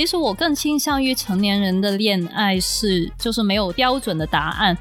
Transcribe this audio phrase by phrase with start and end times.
[0.00, 4.74] 其实我更倾向于成年人的恋爱是，就是没有标准的答案。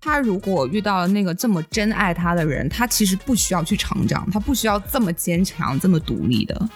[0.00, 6.68] 他如果遇到了那个这么真爱他的人，他其实不需要去成长，他不需要这么坚强、这么独立的。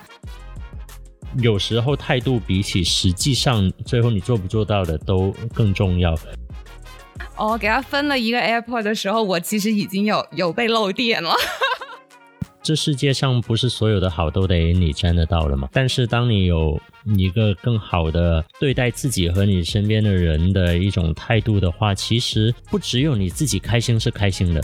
[1.39, 6.19] 有时候态度比起实际上最后你做不做到的都更重要。
[7.37, 11.33] 哦，给他分了一个 airport 的时候，我其实已经有有被漏电了。
[12.65, 15.69] 这世界上不是所有的好都得你沾得到的嘛？
[15.71, 16.81] 但是当你有
[17.15, 24.63] 一个更好的对待自己和你身边的人的一种态度的话，其实不只有你自己开心是开心的。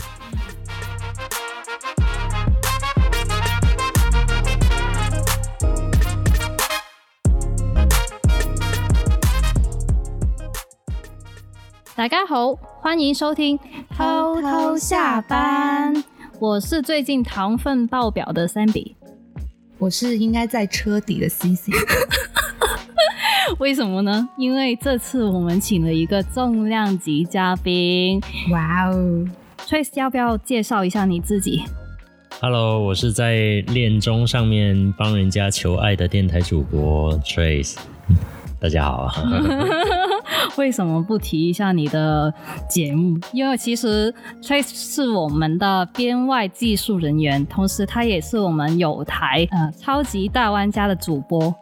[11.95, 13.59] 大家好，欢迎收听
[13.95, 16.03] 偷偷下班。
[16.41, 18.95] 我是最近糖分爆表的 Sandy，
[19.77, 21.69] 我是应该在车底的 CC。
[23.59, 24.27] 为什么呢？
[24.39, 28.19] 因为这次我们请了一个重量级嘉宾。
[28.51, 29.23] 哇哦
[29.67, 31.61] ，Trace，要不要介绍一下你自己
[32.39, 37.75] ？Hello，我是在恋综上面帮人家求爱的电台主播 Trace。
[38.59, 39.11] 大家好。
[40.57, 42.33] 为什么不提一下你的
[42.69, 43.17] 节目？
[43.31, 51.53] 因为其实 Trace 是我们的编外技术人员，同时他也是我们有台呃超级大玩家的主播。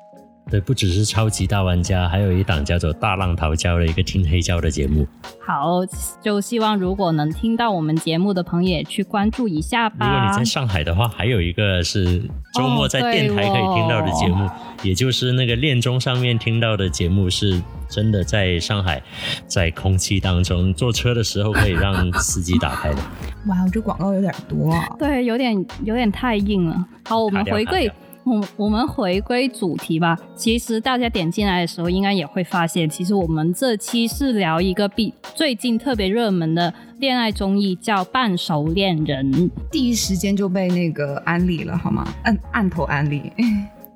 [0.49, 5.07] 对，不只是超级大玩家，还有一档叫做大浪淘胶的一个听黑胶的节目。
[5.45, 5.85] 好，
[6.21, 10.07] 就希望如果能听到我们节目的朋友，也去关注一下吧。
[10.07, 12.21] 如果你在上海的话，还有一个是
[12.55, 14.49] 周末在电台可以听到的节目，
[14.83, 19.01] 也就是那个恋中上面听到的节目，是真的在上海，
[19.47, 22.97] 在空气当中坐车的时候可以让司机打开的。
[23.47, 24.71] 哇，这广告有点多。
[24.71, 26.85] 啊 对，有点有点太硬了。
[27.05, 27.91] 好，我们回归。
[28.29, 30.17] 我我们回归主题吧。
[30.35, 39.33] 其实大家点进来的时候，应该也会发现，其实我们这期是聊一个比最近特别热门的恋爱综艺，叫《半熟恋人》。
[39.71, 42.07] 第一时间就被那个安利了，好吗？
[42.23, 43.31] 按按头安利。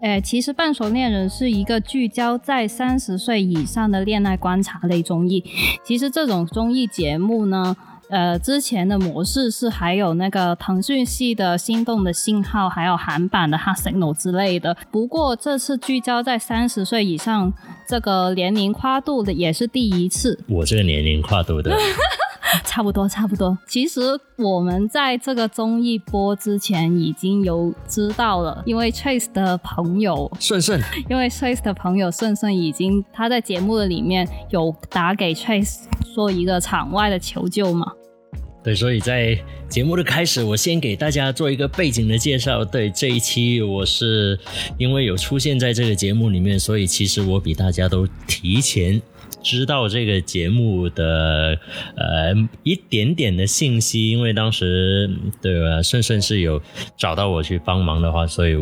[0.01, 5.43] 哎，其实《半熟恋人》是一个聚焦在三十岁以上的恋爱观察类综艺。
[5.85, 7.75] 其实这种综艺节目呢。
[8.13, 14.77] 呃，之前的模式是还有那个腾讯系的心动的信号，还有韩版的 Hot Signal 之类的。
[14.91, 17.51] 不过这次聚焦在三十岁以上
[17.87, 20.39] 这个年龄跨度的，也是第一次。
[20.47, 21.75] 我这个年龄跨度的。
[22.63, 23.57] 差不多，差不多。
[23.67, 23.99] 其实
[24.37, 30.79] 我们在这个综艺播之前已经有知道了，因为 Trace 的朋友顺顺，
[31.09, 37.91] 因为 Trace 的朋友顺顺已经他在节目的里面有打给 Trace 说一个场外的求救嘛。
[38.63, 39.37] 对，所以在
[39.67, 42.63] 节目的开始，我先给大家做一个背景的介绍。
[42.63, 44.39] 对，这一期我是
[44.77, 49.01] 因为有出现在这个节目里面，所以其实我比大家都提前。
[49.43, 51.59] 知道这个节目的
[51.95, 52.33] 呃
[52.63, 55.09] 一点点的信息，因为当时
[55.41, 56.61] 对吧，顺顺是有
[56.97, 58.57] 找到我去帮忙的话，所以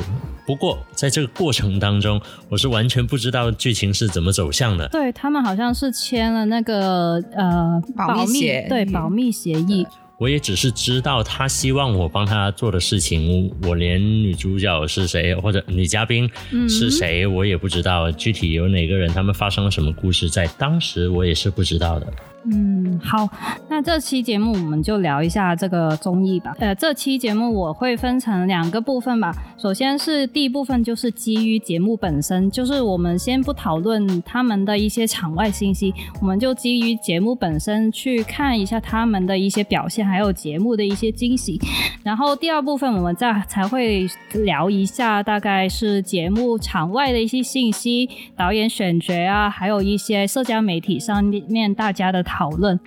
[0.46, 4.88] 不过在这个过程当中，我是完全不知道剧情是怎么走向的。
[4.90, 9.86] 对他们好像是签了那个呃保密对保密协议。
[10.22, 16.30] 我也只是知道他希望我帮他做的事情，我连女主角是谁或者女嘉宾
[16.70, 22.14] 是谁我也不知道，具体有哪个人，他们发生了什么故事，在当时我也是不知道的。
[22.44, 23.30] 嗯，好，
[23.70, 26.56] 那这期节目我们就聊一下这个综艺吧。
[26.58, 29.32] 呃，这期节目我会分成两个部分吧。
[29.60, 41.62] 首先是第一部分，就是基于节目本身，就是我们先不讨论他们的一些场外信息，我们就基于节目本身去看一下他们的一些表现，还有节目的一些惊喜。
[42.02, 52.26] 然后第二部分我们再才会聊一下，大概是节目场外的一些信息、导演选角啊，还有一些社交媒体上面大家的。
[52.32, 52.80] 讨论，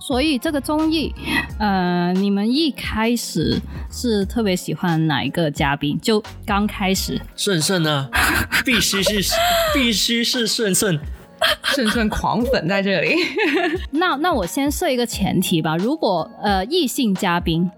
[0.00, 1.14] 所以这个综艺，
[1.58, 3.60] 呃，你们一开始
[3.90, 5.98] 是特别喜欢哪一个嘉宾？
[6.00, 8.08] 就刚开始，顺顺呢，
[8.64, 9.34] 必须是
[9.74, 10.98] 必须是顺顺，
[11.64, 13.14] 顺顺狂粉在这里。
[13.92, 17.70] 那那我先设一个前提吧，如果呃异性嘉宾，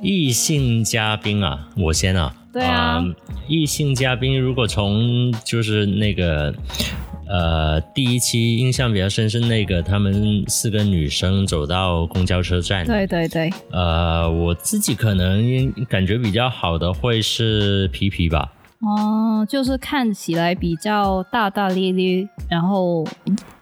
[0.00, 3.04] 异性嘉宾啊，我先啊，对啊，
[3.46, 6.54] 异性嘉宾如果从就是那个。
[7.32, 12.84] 呃，第一期印象比较深是那个他们四个女生走到公交车站。
[12.84, 13.50] 对对对。
[13.70, 18.52] 呃，我自己可能感觉比较好的会是皮皮吧。
[18.80, 23.02] 哦，就是看起来比较大大咧咧，然后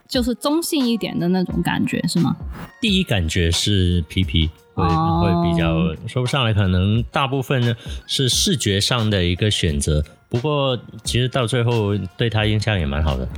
[0.08, 2.34] 就是中性一点的那种感觉，是吗？
[2.80, 7.72] 第一感觉是皮皮会会比较说不上来，可能大部分呢
[8.08, 10.02] 是视觉上的一个选择。
[10.28, 13.28] 不过其实到最后对他印象也蛮好的。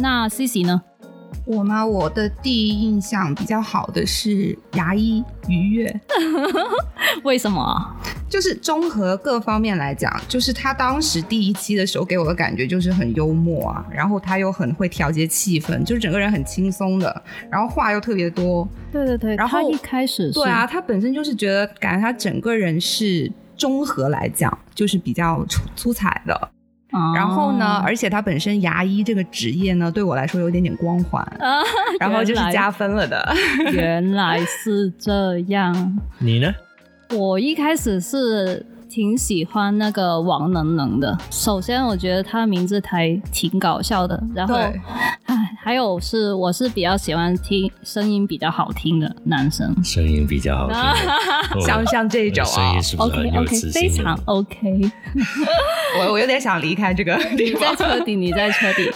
[0.00, 0.80] 那 C C 呢？
[1.46, 1.84] 我吗？
[1.84, 6.00] 我的第一印象比较好的是牙医愉悦，
[7.24, 7.96] 为什么？
[8.28, 18.68] 就是综合各方面来讲，就是他当时第一期的时候给我的感觉就是很幽默啊，然后他又很会调节气氛，就是整个人很轻松的，然后话又特别多。
[18.92, 26.50] 对对对，然后他一开始对啊，他本身就是觉得感觉他整个人是综合来讲就是比较出出彩的。
[26.92, 31.62] 哦然后呢，而且他本身牙医这个职业呢，对我来说有点点光环，啊，
[32.00, 33.34] 然后就是加分了的。
[33.72, 35.98] 原来是这样。
[36.18, 36.52] 你呢？
[37.10, 41.16] 我一开始是挺喜欢那个王能能的。
[41.30, 44.80] 首先，我觉得他的名字还挺搞笑的，然后，对
[45.26, 49.72] 唉，还有是我是比较喜欢听声音比较好听的男生。
[49.84, 54.90] 声音比较好听的， 像像这种啊声音，是不是 OK 很有 OK，磁性非常 OK。
[56.00, 57.76] 我我有点想离开这个地你在方。
[57.76, 58.90] 车底，你在车 底。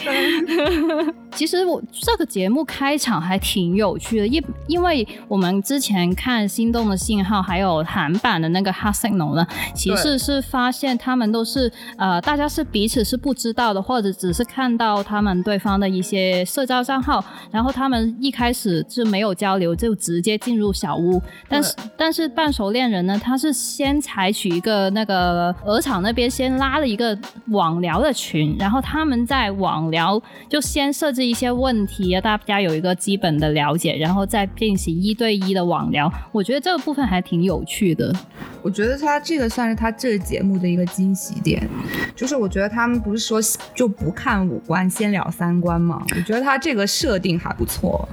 [1.33, 9.45] 其实我这个节目开场还挺有趣的，因因为我们之前看《心动的信号》还有韩版的那个《Hot Signal》呢，
[9.85, 21.21] 其实是发现他们都是呃，大家是彼此是不知道的，或者只是看到他们对方的一些社交账号，然后他们一开始是没有交流，就直接进入小屋。
[21.49, 27.17] 但是但是半熟恋人呢，他是先采取一个那个鹅厂那边先拉了一个
[27.49, 36.11] 网聊的群，然后他们在网聊就先设置一些问题啊，大家有一个基本的了解，然后再进行一对一的网聊。
[36.33, 38.15] 我觉得这个部分还挺有趣的。
[38.63, 41.69] 我觉得他这个算是他这节目的一个惊喜点，
[42.15, 43.41] 就是我觉得他们不是说
[43.75, 48.09] 就不看五官先聊三观吗，我觉得他这个设定还不错。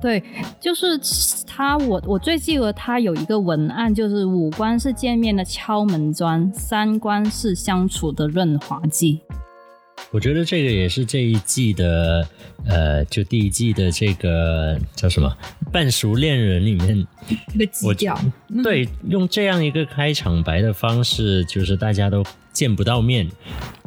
[0.00, 0.22] 对，
[0.58, 0.98] 就是
[1.46, 9.20] 他，我我最记得他有一个文案，就是五官是见面的敲门砖，三观是相处的润滑剂。
[10.12, 12.28] 我觉得这个也是这一季的，
[12.66, 15.34] 呃，就第一季的这个叫什么
[15.70, 17.06] 《半熟恋人》里面，
[17.54, 18.16] 一个基调，
[18.62, 23.28] 对，用这样一个开场白的方式，就是大家都见不到面，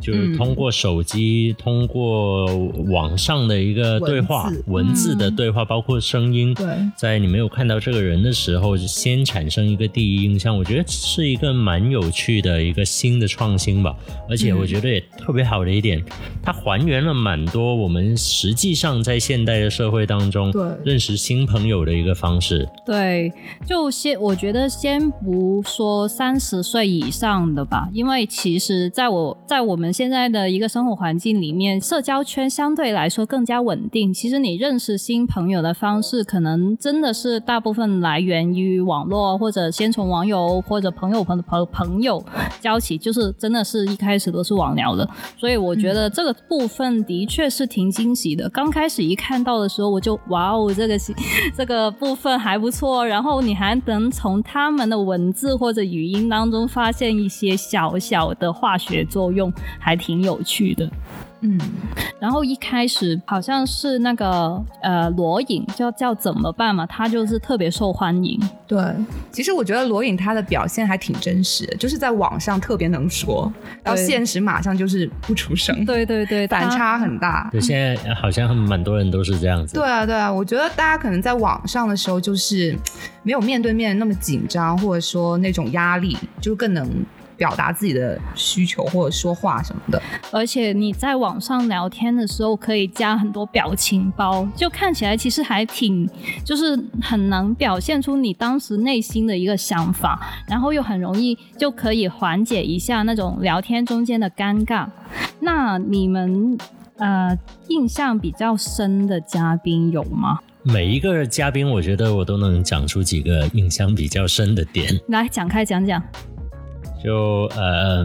[0.01, 2.45] 就是通过手机、通过
[2.89, 5.15] 网上的一个对话，文字。
[5.15, 6.67] 的对话，包括声音，对。
[6.97, 13.95] 在你没有看到这个人的时候，就先产生一个第一印象，我觉得是一个蛮有趣的一个新的创新吧。
[14.29, 16.03] 而且我觉得也特别好的一点，
[16.44, 20.63] 它还原了蛮多我们实际上在现代的社会当中对。
[20.83, 22.67] 认识新朋友的一个方式。
[22.85, 23.31] 对，
[23.65, 34.13] 就先我觉得先不说三十岁以上的吧，因为其实在我在我们现在的一个生活环境里面，社交圈相对来说更加稳定。
[34.13, 42.23] 其实你认识新朋友的方式，可能真的是大部分来源于网络，或者先从网友或者朋友朋朋朋友
[42.61, 45.07] 交起，就是真的是一开始都是网聊的。
[45.37, 48.49] 所以我觉得这个部分的确是挺惊喜的。
[48.49, 50.97] 刚开始一看到的时候，我就哇哦，这个
[51.55, 53.05] 这个部分还不错。
[53.05, 60.89] 然后你还能从他们的文字或者语音当中发现一些小小的化学作用，还挺有趣的。
[61.42, 61.59] 嗯，
[62.19, 68.39] 然后一开始好像是那个呃罗颖叫叫怎么办嘛，他就是特别受欢迎。
[68.65, 68.81] 对。
[69.31, 73.51] 其实我觉得罗颖他的表现还挺真实的，就是在网上特别能说，
[73.84, 77.48] 到对现实马上就是不出声，对对对，反差很大。
[77.51, 79.75] 对，现在好像蛮多人都是这样子。
[79.75, 82.75] 对啊，对啊，我觉得大家可能在网上的时候，就是
[83.22, 86.89] 没有面对面那么紧张，或者说那种压力，就更能
[87.38, 90.01] 表达自己的需求或者说话什么的。
[90.32, 96.10] 而且你在网上聊天的时候，可以加很多表情包，就看起来其实还挺，
[96.44, 104.88] 就是很能表现出你当时内心的一个想法，然后又很容易就可以缓解一下那种聊天中间的尴尬。
[105.39, 106.58] 那你们
[106.98, 107.38] 呃
[107.68, 110.39] 印象比较深的嘉宾有吗？
[110.63, 115.00] 每一个嘉宾，我觉得我都能讲出几个印象比较深的点。
[115.10, 116.01] 来讲开讲讲。
[117.05, 118.03] 就呃，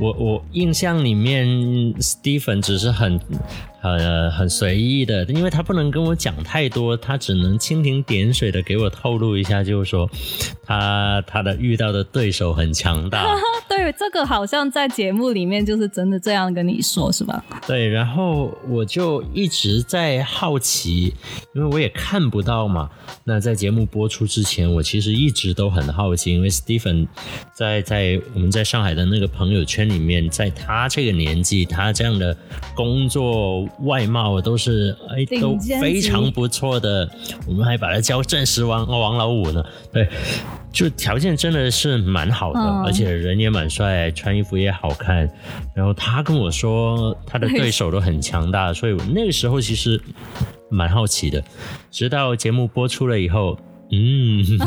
[0.00, 1.46] 我我印象里面
[1.96, 3.20] ，Stephen 只是很
[3.80, 10.08] 很很随意的，因为他不能跟我讲太多，他只能蜻蜓点水的给我透露一下，就是说
[10.64, 13.24] 他他的遇到的对手很强大，
[13.68, 17.44] 对，这个好像在节目里面就是真的这样跟你说，是吧？
[17.66, 21.14] 对，然后我就一直在好奇，
[21.54, 22.90] 因为我也看不到嘛。
[23.24, 27.06] 那在节目播出之前，我其实一直都很好奇，因为 Stephen
[27.52, 32.36] 在在我们在上海的那个朋友圈里面，在他这个年纪，他这样的
[32.74, 37.08] 工作外貌都是哎都非常不错的，
[37.46, 39.64] 我们还把他叫钻石王王老五呢。
[39.92, 40.08] 对，
[40.72, 45.28] 就条件真的是蛮好的，嗯而且人也蛮帅，穿衣服也好看。
[45.74, 50.00] 然后他跟我说他的对手都很强大，所以我那个时候其实
[50.70, 51.42] 蛮好奇的。
[51.90, 53.58] 直到节目播出了以后，
[53.92, 54.44] 嗯。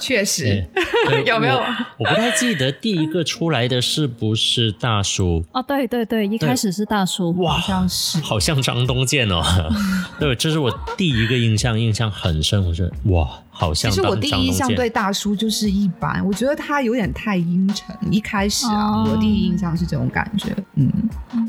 [0.00, 0.66] 确实，
[1.08, 1.64] 对有没有我？
[1.98, 5.44] 我不太记得第一个出来的是不是大叔？
[5.52, 8.18] 哦，对对对，一开始是大叔，哇好，像是。
[8.20, 9.42] 好像张东健哦。
[10.18, 12.64] 对，这是我第一个印象，印象很深。
[12.66, 13.28] 我觉得哇，
[13.58, 17.94] 好像其实我第一印象对大叔就是一般，我觉得他有点太阴沉。
[18.08, 20.54] 一开始啊，哦我第一印象是这种感觉。
[20.76, 20.88] 嗯，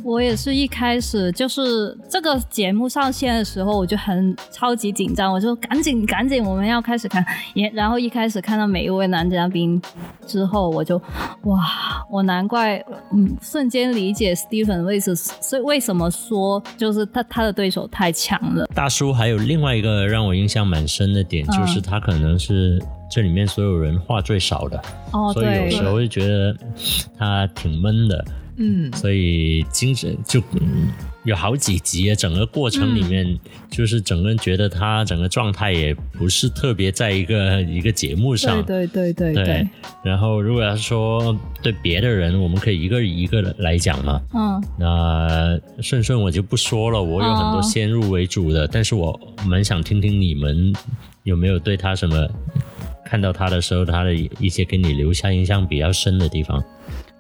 [0.04, 7.24] 我也是一开始就是这个节目上线的时候，我就很超级紧张，我就赶紧赶紧我们要开始看，
[7.54, 9.80] 也然后一开始看到每一位男嘉宾
[10.26, 10.98] 之后，我就
[11.44, 11.64] 哇，
[12.10, 26.56] 我难怪嗯瞬间理解 Stephen 为什是为什么说就是他他的对手太强了，大叔还有另外一个让我印象蛮深的点，嗯就是他可能是这里面所有人话最少的，哦所以有时候会觉得
[27.18, 28.26] 他挺闷的。
[28.62, 30.90] 嗯，所以精神就、嗯
[31.24, 33.38] 有好几集啊，整个过程里面，
[33.70, 38.64] 就是整个人觉得他整个状态也不是特别在一个一个节目上。
[38.64, 39.70] 对对对对对对，
[40.04, 44.22] 然后如果要是说对别的人，我们可以一个一个来讲嘛。
[44.34, 50.74] 嗯那顺顺我就不说了，我有很多哦先入为主的，但是我蛮想听听你们
[51.24, 52.28] 有没有对他什么
[53.06, 56.64] 看到他的时候，他的一些给你留下印象比较深的地方。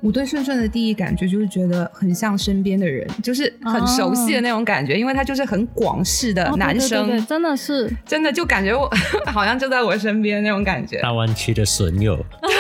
[0.01, 7.91] 我对顺顺的第一感觉就是觉得很像身边的人，就是很熟悉的那种感觉，因为他就是很广式的哦对对男生，真的是。
[8.06, 8.89] 真的就感觉我
[9.32, 12.18] 好像就在我身边那种感觉，大湾区的损友，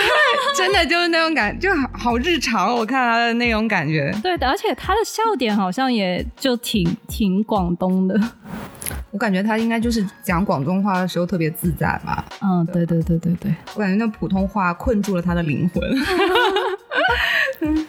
[0.57, 2.75] 真的就是那种感，就好好日常哦。
[2.75, 8.19] 我看他的那种感觉，对的，而且他的笑点好像也就挺挺广东的。
[9.11, 12.25] 我感觉他应该就是讲广东话的时候特别自在吧。
[12.41, 13.53] 嗯，对对对对对。
[13.75, 15.81] 我感觉那普通话困住了他的灵魂。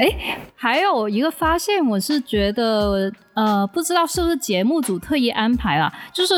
[0.00, 6.34] 哎，还有一个发现，我是觉得，呃，不知道是不是节目组特意安排啊，就是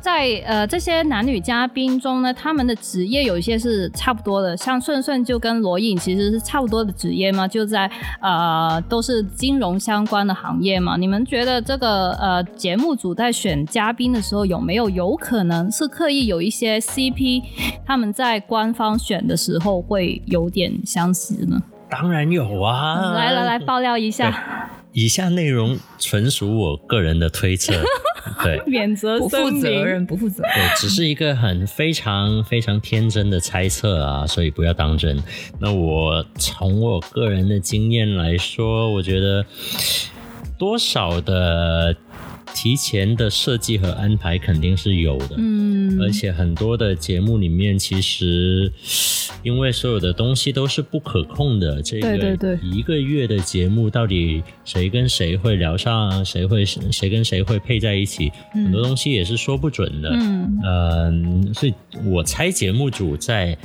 [0.00, 7.84] 在呃这些男女嘉宾中呢，他们的职业有一些是差不多的，像顺顺就跟罗颖其实是差不多的职业嘛，就在
[8.22, 10.96] 呃都是金融相关的行业嘛。
[10.96, 17.42] 你们觉得这个呃节目组在选嘉宾的时候，有没有有可能是刻意有一些 CP，
[17.84, 21.60] 他们在官方选的时候会有点相似呢？
[21.88, 23.12] 当然有啊！
[23.14, 27.72] 来来来，爆料一下，以下内容纯属我个人的推测，
[28.42, 29.50] 对免责不负。
[29.60, 30.52] 责任，不负责任。
[30.54, 35.22] 对，只是一个很非常非常天真的猜测啊，所以不要当真。
[35.60, 39.44] 那我从我个人的经验来说，我觉得
[40.58, 41.94] 多少的
[42.54, 48.72] 提前的设计和安排肯定是有的，嗯，而且很多的节目里面，其实
[49.42, 52.58] 因为所有的东西都是不可控的，这个对对对。
[52.62, 60.10] 一个月的节目到底谁跟谁会聊上，谁会谁跟谁会配在一起，很多东西也是说不准的。
[60.12, 60.58] 嗯。
[60.64, 61.74] 嗯，所以
[62.04, 63.56] 我猜节目组在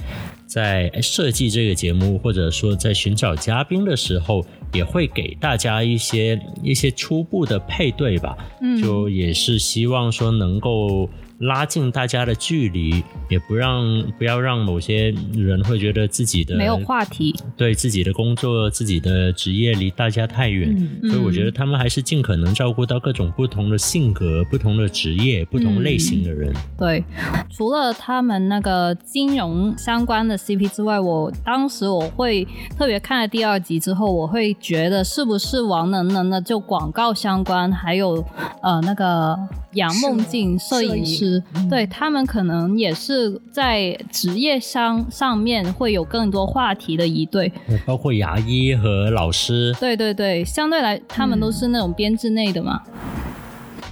[0.45, 8.37] 在设计这个节目，或者说在寻找嘉宾的时候，也会给大家一些一些初步的配对吧。
[8.61, 11.09] 嗯，就也是希望说能够
[11.41, 13.83] 拉近大家的距离，也不让
[14.17, 17.35] 不要让某些人会觉得自己的没有话题。
[17.57, 20.75] 对自己的工作、自己的职业离大家太远。
[21.03, 26.53] 嗯所以我觉得他们还是尽可能照顾到各种不同的性格、不同的职业、不同类型的人。
[26.77, 27.03] 对，
[27.49, 38.23] 除了他们那个金融相关的 CP 之外，我当时我会特别看了第二集之后，我会觉得是不是王能能的就广告相关，还有
[38.61, 39.37] 呃那个
[39.73, 41.30] 杨梦静摄影师，
[41.69, 47.51] 对他们可能也是在职业上上面会有更多话题的一对。
[47.85, 52.81] 包括牙医和老师，对对对，相对来他们都是那种编制内的嘛。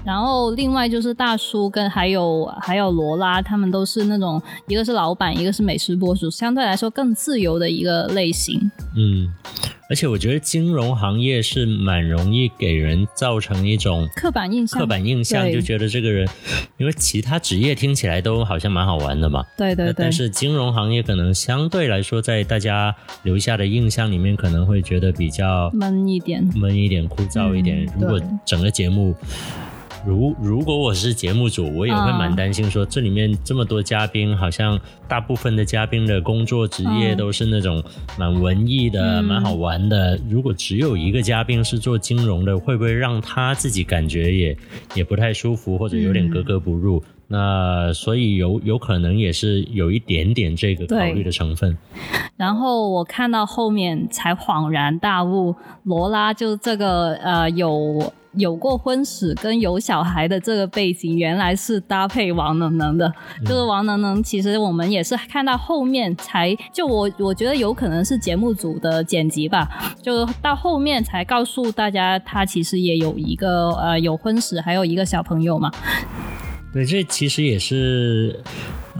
[0.05, 8.71] 然后另外就是大叔跟还有还有罗拉，他们都是那种一个是老板，一个是美食博主，相对来说更自由的一个类型。
[8.95, 9.27] 嗯，
[9.89, 16.29] 而且我觉得金融行业是蛮容易给人造成一种刻板印象，刻板印象，就觉得这个人，
[16.77, 19.43] 因为其他职业听起来都好像蛮好玩的嘛。
[19.57, 26.47] 对对对，但是金融行业可能相对来说，在大家留下的印象里面，可能会觉得比较闷一点。
[26.55, 27.85] 闷一点、枯燥一点。
[27.85, 29.15] 嗯如果整个节目
[30.05, 37.83] 如如果我是节目组，我也会蛮担心，说这里面这么多嘉宾，好像大部分的嘉宾的工作职业都是那种
[38.17, 40.17] 蛮文艺的、蛮好玩的。
[40.29, 44.57] 如果只有一个嘉宾是做金融的，会不会让他自己感觉也
[44.95, 47.03] 也不太舒服，或者有点格格不入？
[47.27, 51.77] 那所以有有可能也是有一点点这个考虑的成分。
[52.37, 58.13] 然后我看到后面才恍然大悟，罗拉就这个呃有。
[58.33, 63.11] 有过婚史跟有小孩的这个背景，原来是搭配王能能的。
[63.43, 69.67] 就是王能能，其实我们也是看到后面才，就我我觉得有可能是节目组的剪辑吧，
[70.01, 75.71] 就到后面才告诉大家，他其实也有一个呃有婚史，还有一个小朋友嘛。
[76.71, 78.39] 对，这其实也是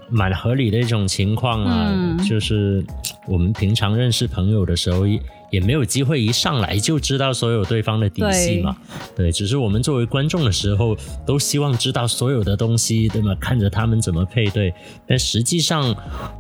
[0.10, 2.84] 蛮合理的一种情况啊，就是
[3.28, 5.04] 我们平常认识朋友的时候。
[5.52, 8.76] 也没有机会一上来就知道所有对方的底细嘛，
[9.16, 13.36] 对，只是我们作为观众的时候，都希望知道所有的东西，对吗？
[13.40, 14.74] 看着他们怎么配对，
[15.08, 15.96] 但实际上，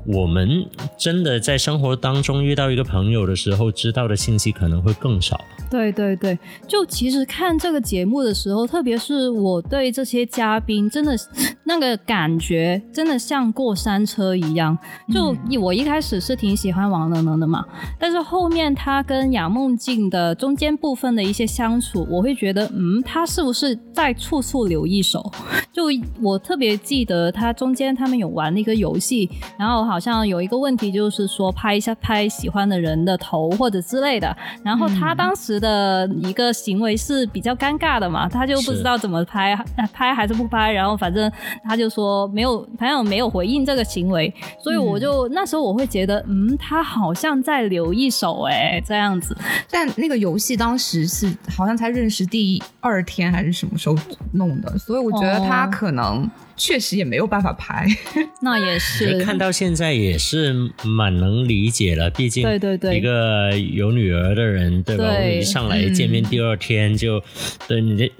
[0.05, 0.65] 我们
[0.97, 5.39] 真的在生活当中遇到一个朋友的时候，知道的信息可能会更少。
[5.69, 6.37] 对对对，
[6.67, 11.15] 就其实看这个节目的时候，特别是我对这些嘉宾，真的
[11.63, 14.77] 那个感觉，真的像过山车一样。
[15.13, 17.65] 就我一开始是挺喜欢王能能的嘛，
[17.99, 18.98] 但是后面他。
[18.99, 25.23] 他跟杨梦静的中间部分的一些相处，我会觉得，嗯，他是不是在处处留一手？
[25.71, 25.85] 就
[26.21, 39.55] 我特别记得他中间他们有玩那个游戏，然后好像有一个问题就是说拍一下拍喜欢的人的头或者之类的，然后他当时的一个行为是比较尴尬的嘛，他就不知道怎么拍，
[39.93, 41.31] 拍还是不拍，然后反正
[41.63, 48.83] 他就说没有，朋友没有回应这个行为，所以我就那时候我会觉得，嗯，他好像在留一手，哎。
[48.89, 49.37] 这样子，
[49.69, 53.95] 但那个游戏当时是好像才认识第二天还是什么时候
[54.33, 56.27] 弄的，所以我觉得他可能。
[56.59, 57.87] 确实也没有办法拍，
[58.41, 59.23] 那也是。
[59.23, 65.05] 看到现在也是蛮能理解了，毕竟对对对，一个有女儿的人，对吧？
[65.19, 67.23] 一上来见面第二天就
[67.67, 68.11] 对你这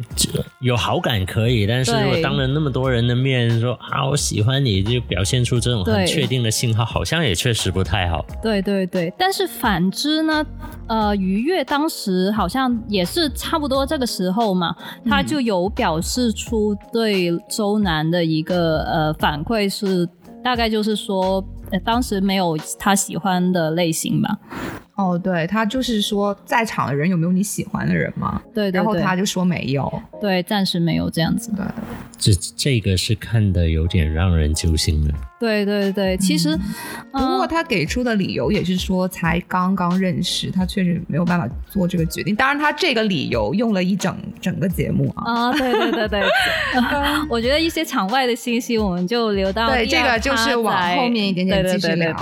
[0.62, 8.26] 有好感可以，但是如果当着那么多人的面说啊我喜欢你，就表现出这种很确定的信号，好像也确实不太好。
[8.42, 10.46] 对对对，但是反之呢，
[10.90, 14.76] 呃，愉悦当时好像也是差不多这个时候嘛，
[15.06, 18.20] 他就有表示出对周南的。
[18.26, 20.08] 一个呃反馈是
[20.44, 21.44] 大概就是说，
[21.84, 24.38] 当时没有他喜欢的类型吧。
[25.00, 28.42] 哦，对他就是说，在场的人有没有你喜欢的人吗？
[28.54, 31.50] 对，然后他就说没有，对，暂时没有这样子。
[31.54, 31.74] 的，
[32.18, 35.14] 这这个是看的有点让人揪心了。
[35.40, 36.60] 对对对，其实
[37.14, 42.36] 不过他给出的理由也是说才刚刚认识，他确实没有办法做这个决定。
[42.36, 45.34] 当然，他这个理由用了一整整个节目啊。
[45.34, 46.22] 啊，对对对对，
[47.32, 52.14] 我觉得一些场外的信息我们就留到对这个就是往后面一点点继续聊。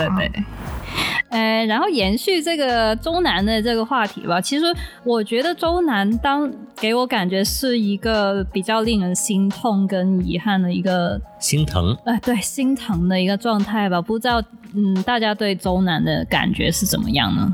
[1.30, 4.40] 呃，然后延续这个周南的这个话题吧。
[4.40, 4.66] 其实
[5.04, 11.96] 我觉得周南当给我感觉是一个比较令人心痛跟遗憾的一个心疼。
[12.06, 14.02] 哎，对，心疼的一个状态吧。
[14.02, 14.42] 不知道，
[14.74, 17.54] 嗯，大家对周南的感觉是怎么样呢？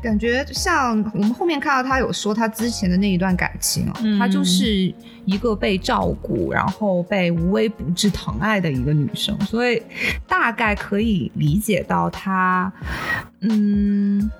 [0.00, 4.92] 感觉像我们后面看到他有说他之前的那一段感情啊，他就是
[5.24, 9.82] 一个被照顾，然后被无微不至疼爱的一个女生，所以
[10.26, 12.72] 大概可以理解到他，
[13.40, 14.30] 嗯，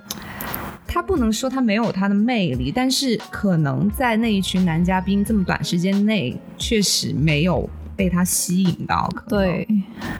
[0.87, 9.09] 他不能说他没有他的魅力，但是可能在那一群男嘉宾这么短时间内，确实没有被他吸引到。
[9.27, 9.67] 对，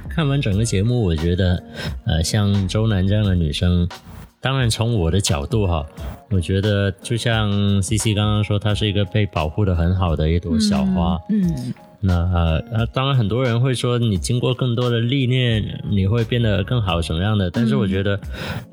[0.10, 1.64] 看完整个节目，我觉得，
[2.06, 3.88] 呃，像周南这样的女生。
[4.42, 5.86] 当然，从我的角度哈，
[6.30, 11.20] 我觉得就像 C C 刚刚说，她是一个被保护的很好的一朵小花。
[11.30, 11.74] 嗯。
[12.02, 12.14] 那
[12.72, 17.52] 呃，当然很多人会说，你经过更多的历练，你会变得更好什么样的？
[17.52, 18.18] 但是我觉得，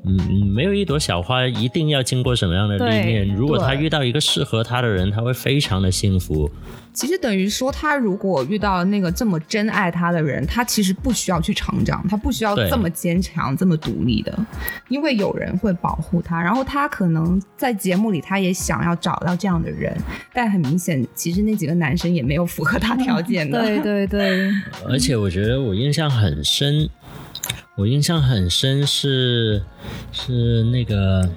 [0.05, 0.15] 嗯，
[0.47, 3.27] 没有一朵小花一定要经过什么样的历练。
[3.35, 6.49] 如果他遇到一个适合他的人，他会非常的幸福。
[6.97, 14.35] 其实等于说，他如果遇到那个这么真爱他的人，他其实不需要去成长，他不需要这么坚强、这么独立的，
[14.89, 16.41] 因为有人会保护他。
[16.41, 19.95] 然后他可能在节目里，他也想要找到这样的人，
[20.33, 23.61] 但很明显，其实那几个男生也没有符合他条件的。
[23.61, 24.49] 对对 对。
[24.89, 26.89] 而且我觉得我印象很深，
[27.75, 29.61] 我印象很深是
[30.11, 31.29] 是那个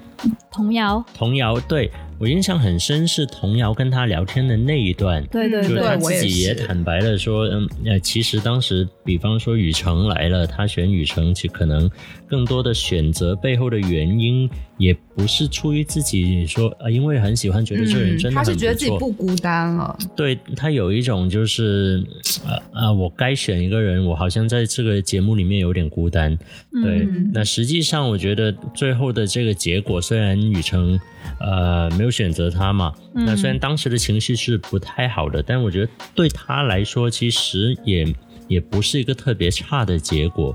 [0.51, 1.91] 童谣，童谣对。
[2.21, 11.89] 我印象很深是童瑶跟他聊天的那一段，对对对，就他自己也坦白了说，嗯，呃，其实当时，比方说雨辰来了，他选雨辰，其实可能
[12.27, 19.97] 更多的选择背后的原因，也不是出于自己说，呃，因为很喜欢，觉得这个人真的很嗯他是觉得自己不孤单了。
[20.15, 22.03] 对他有一种就是，
[22.45, 26.37] 呃呃，我该选一个人，我好像在这个节目里面有点孤单。
[26.83, 30.99] 对，嗯那实际上我觉得最后的这个结果，虽然雨辰
[31.39, 33.25] 呃没有选择他嘛，嗯。
[33.25, 38.13] 那虽然当时的情绪是不太好的，但我觉得对他来说，其实也。
[38.47, 40.53] 也不是一个特别差的结果，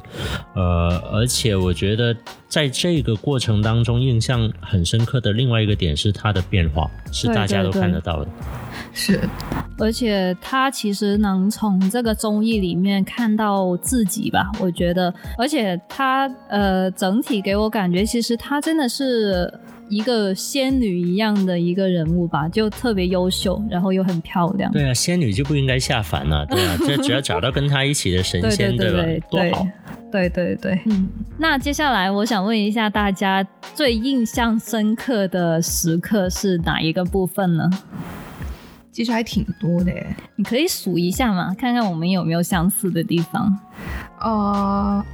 [0.54, 2.14] 呃，而且我觉得
[2.46, 8.28] 在这个过程当中，印象很深刻的另外一个点是他的变化，是大家都看得到的。
[8.92, 9.18] 是，
[9.78, 19.50] 而且他其实能从这个综艺里面看到自己吧，我觉得，而且他呃整体给我感觉，其实他真的是
[19.88, 24.70] 一个仙女一样的一个人物吧，就特别优秀，然后又很漂亮。
[24.72, 29.22] 对啊，仙女就不应该下凡了、对啊，这 只要找到跟她一起的神仙，吧对对对？
[29.30, 29.66] 对多好。
[30.10, 37.68] 对对对，嗯，那接下来我想问一下大家，最印象深刻的时刻是哪一个部分呢？
[38.92, 40.16] 其实还挺多的耶。
[40.36, 43.58] 你可以数一下嘛，看看我们有没有相似的地方。
[44.20, 45.04] 呃，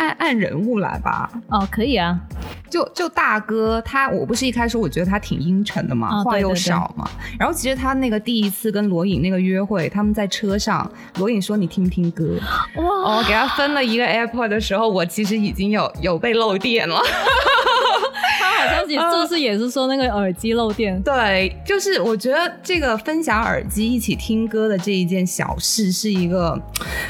[0.00, 2.18] 按按人物来吧，哦，可以啊，
[2.70, 7.06] 就就大哥他，我不是一开始我觉得他挺阴沉的嘛，话又哦对对对少嘛。
[7.38, 12.38] 然后其实他那个第一次跟罗颖那个约会，他们在车上，罗颖说你听不听歌？
[12.76, 16.98] 哇，哦，给他分了一个 AirPod 的时候，我其实已经有有被漏电了。
[18.38, 21.00] 他好像也是不是也是说那个耳机漏电？
[21.02, 26.58] 对，就是我觉得这个分享耳机一起听歌的这一件小事，是一个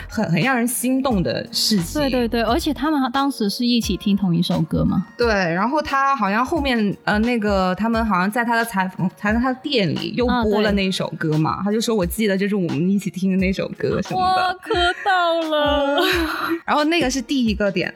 [0.08, 2.00] 很很让人心动的事情。
[2.00, 5.08] 对对对，而且他们当时是一起听同一首歌吗？
[5.18, 14.58] 对，然后他好像后面呃那个他们好像在他的采访他在他的店里又播了那首歌嘛，他就说我记得就是我们一起听的那首歌什么哇，的。
[14.62, 16.00] 磕到了！
[16.64, 17.92] 然后那个是第一个点，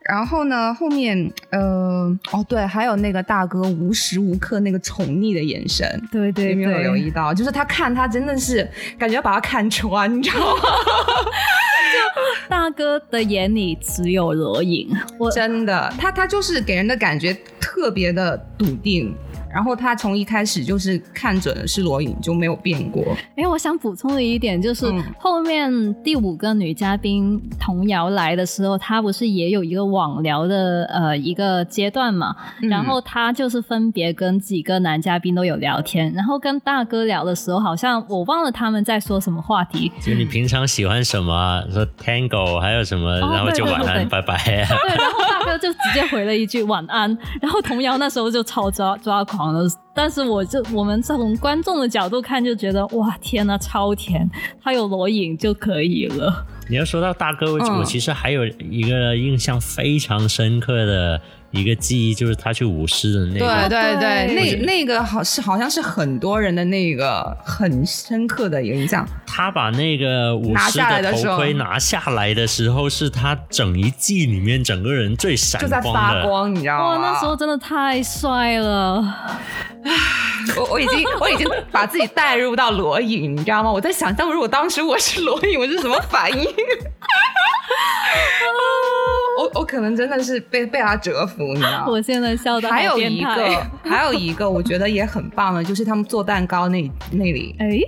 [0.00, 5.86] 然后呢后面呃哦对，还有那个大哥无时无刻那个宠溺的眼神。
[6.10, 7.32] 对对有没有留，意到？
[7.32, 10.62] 就是他看他真的是感觉要把他看穿，你知道吗？
[12.48, 14.88] 大哥的眼里只有罗颖。
[15.18, 19.14] 我真的，他他就是给人的感觉特别的笃定，
[19.52, 23.02] 然后他从一开始就是看准了是罗颖，就没有变过。
[23.36, 32.34] 哎，我想补充的一点就是，嗯后面第五个女嘉宾童瑶来的时候，她不是也有一个网聊的呃一个阶段嘛？
[32.62, 39.90] 嗯然后她就是分别跟几个男嘉宾都有聊天，然后跟大哥聊的时候，好像我忘了他们在说什么话题。
[40.00, 41.62] 就你平常喜欢什么啊？
[41.72, 44.36] 说 Tango 还有什么，哦然后就晚安，对对对拜拜。
[44.44, 49.66] 对，然后大哥就直接回了一句晚安，然后童瑶那时候就超抓抓狂了。
[49.94, 54.28] 但是我就我们从观众的角度看，就觉得哇天呐，超甜，
[54.62, 56.46] 他有裸影就可以了。
[56.68, 63.68] 你要说到大哥，我嗯我其实还有一个印象非常深刻的一个记忆，就是他去舞狮的那个。
[63.68, 69.06] 对对对，那那个好是好像是很多人的那个很深刻的一个印象。
[69.26, 76.00] 他把那个舞拿狮下来的时候头盔拿下来的时候，是他整一季里面整个人最闪就在光的。
[76.00, 77.10] 发光，你知道哇，吗？
[77.12, 79.02] 那时候真的太帅了。
[80.56, 83.70] 我我已经 我已经把自己带入到罗颖，你知道吗？
[83.70, 86.38] 我在想象，如果当时我是罗颖，我是什么反应？
[89.38, 91.86] 我我可能真的是被被他折服，你知道吗？
[91.90, 93.20] 我现在笑的还有一。
[93.20, 97.54] 个，还有一个，我觉得也很棒的，就是他们做蛋糕那那里。
[97.58, 97.80] 哎，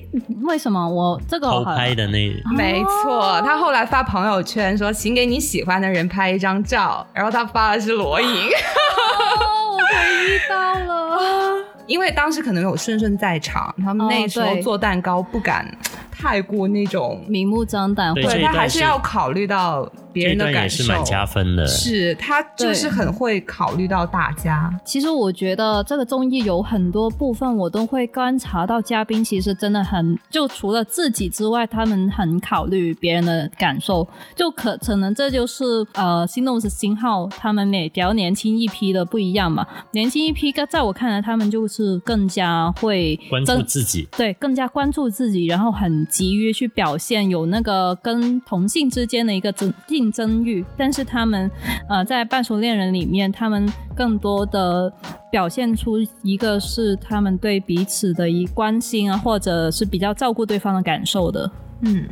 [0.42, 11.64] 为什么我这个拍的那，没错，他后来发朋友圈说，请给你喜欢的人拍一张照，然后他发的是罗颖，哦，我回忆到了。
[11.86, 15.66] 因为当时可能有顺顺在场，他们哦那时候做蛋糕不敢
[16.10, 21.02] 太过那种，明目张胆，对他还是要考虑到别人的感受也是蛮。
[21.04, 21.66] 加分的。
[21.66, 34.06] 是他就是很会考虑到大家，其实我觉得这个综艺有很多部分，我都会观察到嘉宾其实真的很，就除了自己之外，他们很考虑别人的感受。
[34.36, 39.66] 就可可能这就是呃，心动是新号他们每比较年轻一批的不一样嘛。
[39.92, 49.72] 年轻一批，在我看来，他们就是更加会关注自己，对，更加关注自己，然后很急于去表现有那个跟同性之间的一个争
[50.02, 50.64] 竞争欲。
[50.76, 51.48] 但是他们
[51.88, 54.92] 呃，在半熟恋人里面，他们更多的
[55.30, 61.50] 表现出一个是他们对彼此的一关心啊，或者是比较照顾对方的感受的。
[61.82, 62.04] 嗯。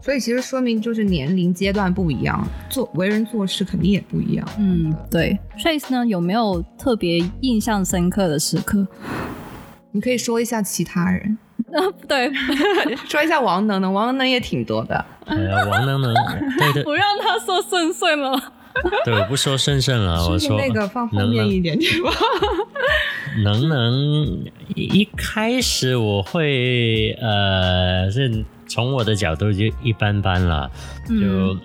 [0.00, 4.48] 所以其实说明就是年龄阶段不一样，做为人做事肯定也不一样。
[4.58, 5.38] 嗯，对。
[5.58, 8.86] Trace 呢，有没有特别印象深刻的时刻？
[9.90, 11.36] 你可以说一下其他人，
[12.08, 12.30] 对，
[13.08, 15.04] 说一下王能能，王能能也挺多的。
[15.26, 16.14] 哎呀，王能能，
[16.58, 18.52] 对对不让他说顺顺了。
[19.04, 22.10] 对，我不说顺顺了，我说那个放后面一点点吧。
[23.42, 24.44] 能能
[24.74, 30.70] 一开始我会呃，是从我的角度就一般般了，
[31.08, 31.56] 就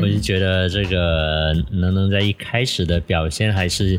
[0.00, 3.98] 我就觉得这个能能在一开始的表现还是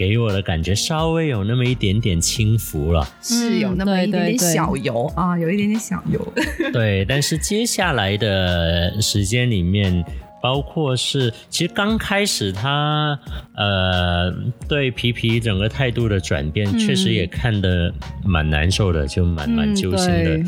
[0.00, 6.32] 给我的感觉稍微有那么一点点轻浮了， 是有那么一点点小油啊，有一点点小油。
[6.72, 10.02] 对，但是接下来的时间里面。
[10.42, 13.20] 包括是，其实刚开始他
[13.54, 14.32] 呃
[14.66, 17.92] 对皮皮整个态度的转变，确实也看得
[18.24, 20.40] 蛮难受的，就蛮蛮揪心的。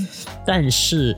[0.47, 1.15] 但是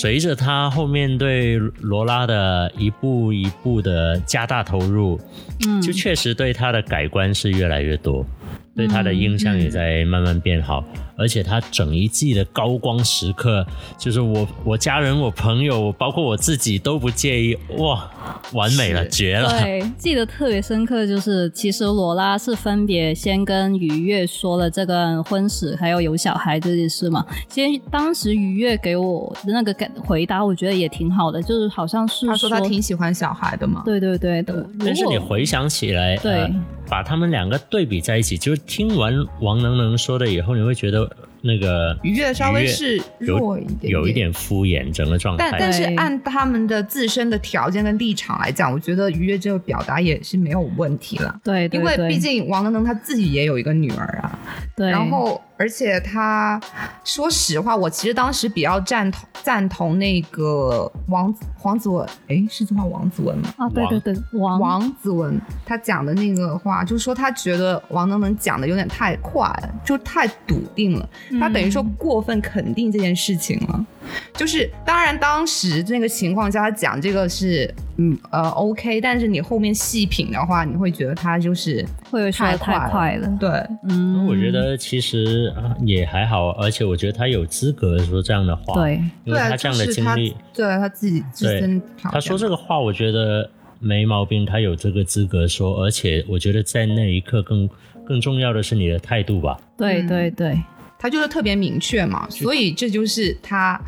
[0.00, 5.20] 随着他后面对罗拉的一步一步的加大投入，
[5.68, 8.26] 嗯，就确实对他的改观是越来越多，
[8.74, 10.84] 对他的印象也在慢慢变好。
[11.16, 13.64] 而且他整一季的高光时刻，
[13.96, 18.10] 就是我、我家人、我朋友，包括我自己都不介意，哇，
[18.52, 19.48] 完美了，绝了！
[19.60, 27.24] 对，记得特别深刻，就是其实罗拉是分别先跟愉悦说了这个婚史，还有有小孩这件事嘛。
[27.48, 33.82] 其实当时愉悦给我的那个回答，我觉得也挺好的，就是好像是他说他挺喜欢小孩的嘛。
[33.84, 34.68] 对对对的。
[34.80, 36.52] 但是你回想起来，对，
[36.88, 41.10] 把他们两个对比在一起，就是听完王能能说的以后，你会觉得。
[41.46, 45.50] 那个愉悦稍微是弱一点，有一点敷衍整个状态。
[45.50, 51.38] 但但是按他们的自身的条件跟立场来讲，我觉得愉悦这个表达也是没有问题了。
[51.44, 54.38] 对，因为毕竟王能能他自己也有一个女儿啊。
[54.74, 55.38] 对，然后。
[55.56, 56.60] 而且他
[57.04, 63.54] 说实话，我其实当时比较赞同赞同那个王黄子文，哎，是这话王子文吗？
[63.56, 73.86] 啊，对对对，王王子文他讲的那个话，就是说他觉得王能能讲的有点太快了，就太笃定了，他等于说过分肯定这件事情了。
[74.34, 83.28] 就是当然当时这个情况下他讲这个是嗯呃 OK，但是你后面细品的话，你会觉得他就是会太快了。
[83.38, 83.50] 对，
[83.88, 85.52] 嗯，我觉得其实。
[85.84, 97.68] 也还好，而且我觉得他有资格说这样的话，对，因为他这样的经历，对他自己自身，他说这个话，我觉得没毛病，他有这个资格说，而且我觉得在那一刻更
[98.04, 100.58] 更重要的是你的态度吧，对对对，
[101.04, 103.78] 他就是特别明确嘛，所以这就是他。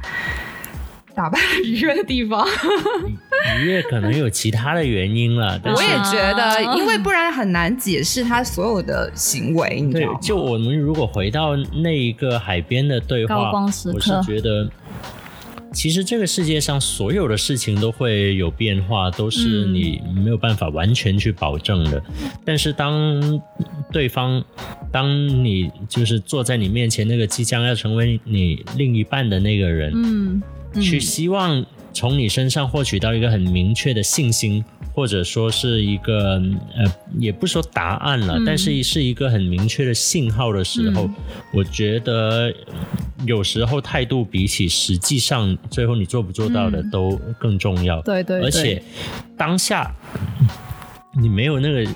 [1.14, 2.46] 打败愉悦的地方，
[3.58, 5.58] 愉悦可能有其他的原因了。
[5.64, 9.80] 我也觉得，因为不然很难解释他所有的行为。
[9.80, 10.18] 你知道吗？
[10.20, 14.70] 就我们如果回到那一个海边的对话，我是觉得，
[15.76, 22.02] 其实这个世界上所有的事情都会有变化，都是你没有办法完全去保证的。
[22.46, 23.42] 但是当
[23.92, 24.42] 对方，
[24.90, 25.06] 当
[25.44, 30.42] 你就是坐在你面前那个即将要成为你另一半的那个人，嗯。
[30.80, 34.64] 去希望从你身上获取到一个很明确的信心，
[34.96, 36.42] 或者说是一个
[36.74, 41.06] 呃，也不说答案了，但是是一个很明确的信号的时候，
[41.52, 42.50] 我觉得
[43.26, 48.00] 有时候态度比起实际上最后你做不做到的都更重要。
[48.00, 48.82] 对对，而且
[49.36, 49.94] 当下
[51.20, 51.90] 你没有那个，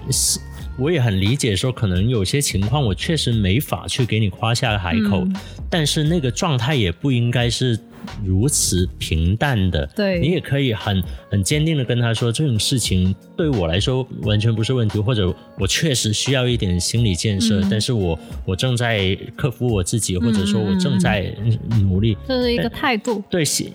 [0.79, 5.27] 我也很理解说，可能有些情况我确实没法去给你夸下海口，
[5.71, 7.81] 但是那个状态也不应该是。
[8.25, 10.19] 如此平淡的，对。
[10.21, 21.35] 你也可以很很坚定的跟他说，这种事情对我来说完全不是问题，或者我确实需要一点心理建设，但是我我正在克服我自己，或者说我正在
[21.83, 23.71] 努力，这是一个态度，对，是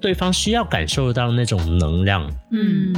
[0.00, 2.94] 对方需要感受到那种能量，嗯，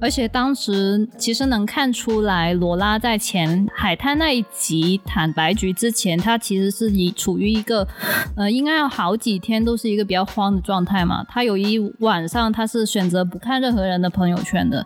[0.00, 7.86] 而且当时其实能看出来，罗拉在前海滩那一集坦白局之前，他其实是以处于一个
[8.34, 10.00] 呃，应该要好几天都是一个。
[10.10, 14.84] 比较慌的状态嘛，他有一晚上他是选择不看任何人的朋友圈的。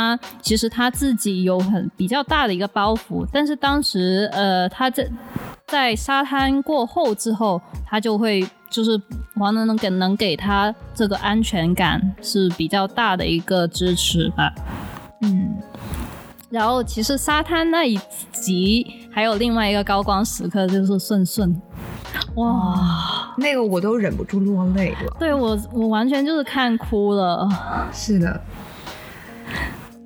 [0.00, 5.06] 他其实他自己有很比较大的一个包袱，但是当时呃他在
[5.66, 9.00] 在沙滩过后之后，他就会就是
[9.36, 14.52] 王能能给能给他这个安全感是比较大的一个支持吧。
[15.22, 15.54] 嗯，
[16.48, 18.00] 然后其实沙滩那一
[18.32, 21.60] 集还有另外一个高光时刻就是顺顺。
[22.36, 25.16] 哇，那个我都忍不住落泪了。
[25.18, 27.48] 对我，我完全就是看哭了。
[27.92, 28.40] 是的，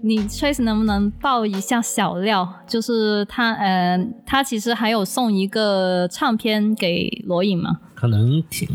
[0.06, 2.46] 你 Trace 能不能爆一下小料？
[2.68, 7.80] 就是他，嗯，他其实还有送一个唱片给罗颖吗？
[7.94, 8.68] 可能听。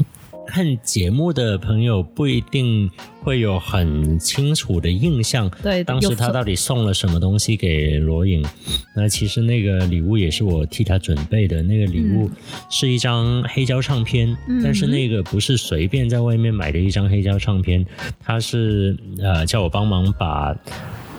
[0.48, 2.90] 看节目的朋友不一定
[3.22, 8.44] 会有很清楚的印象，对，当时他到底送了什么东西给罗颖？
[8.96, 12.28] 那其实那个礼物也是我替他准备的，那个礼物
[12.72, 17.86] 是一张黑胶唱片，但是那个不是随便在外面买的一张黑胶唱片，
[18.20, 20.58] 他是呃叫我帮忙把。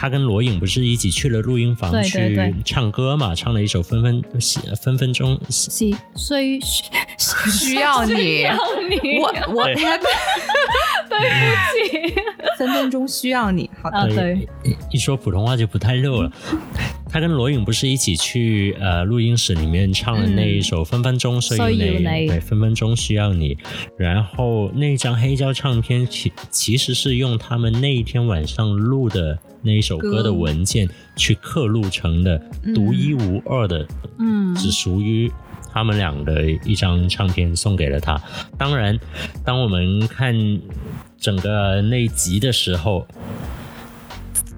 [0.00, 3.34] 他跟罗颖不是一起去了录音房去唱歌嘛？
[3.34, 4.22] 唱了一首分分
[4.80, 6.60] 分分钟 需需
[7.50, 8.44] 需要你，
[9.18, 9.74] 我我 对
[11.18, 11.18] 不
[11.74, 12.14] 起，
[12.56, 13.68] 分分钟需要你。
[13.82, 14.48] 好的，对，
[14.92, 16.30] 一说普通话就不太溜了。
[17.10, 23.56] 他跟罗颖不是一起去呃录音室里面唱了那一首分分钟需要你，对，分分钟需要你。
[23.96, 29.36] 然后那张黑胶唱片其其实是用他们那一天晚上录的。
[29.60, 32.38] 那一首歌的文件去刻录成的
[32.74, 33.86] 独一无二的，
[34.18, 35.32] 嗯，只属于
[35.72, 38.20] 他们俩的一张唱片，送给了他。
[38.58, 38.98] 当然，
[39.44, 40.34] 当我们看
[41.18, 43.06] 整个那集的时候。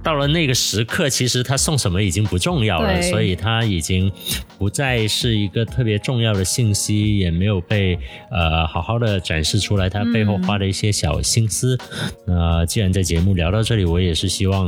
[0.02, 4.10] 到了那个时刻，其实他送什么已经不重要了，所以他已经
[4.58, 7.98] 不再是一个特别重要的信息，也没有被
[8.30, 11.78] 呃好好的展示出来他背后花的一些小心思。
[12.26, 14.66] 那既然在节目聊到这里，我也是希望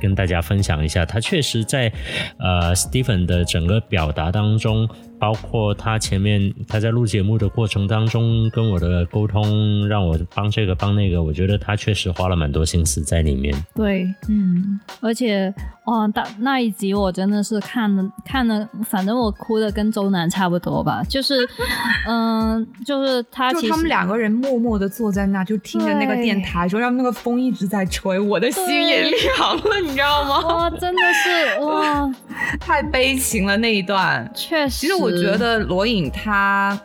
[0.00, 1.92] 跟大家分享一下，他确实在
[2.38, 4.88] 呃 Stephen 的整个表达当中。
[5.20, 13.54] 包括他前面他在录节目的过程当中跟我的沟通，让我帮这个帮那个，我觉得他确实花了蛮多心思在里面。
[13.74, 15.54] 对，嗯，而且
[15.84, 21.46] 哇，那那一集我真的是看了看了，反正我哭的跟周南差不多吧，就是
[22.08, 30.40] 嗯，就是他，就他们两个人默默的坐在那，就听着那个电台，说让那个风一直在吹，我的心也凉了，你知道吗？
[30.46, 32.10] 哇，真的是哇，
[32.58, 35.09] 太悲情了那一段，确实，其实我。
[35.10, 36.78] 我觉得罗颖她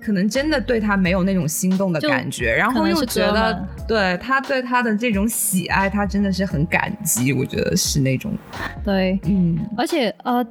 [0.00, 7.30] 可能真的对他没有那种心动的感觉，然后又觉得对他对他的这种喜爱，他真的是很感激。
[7.30, 8.32] 我觉得是那种
[8.82, 10.42] 对，嗯，而且呃，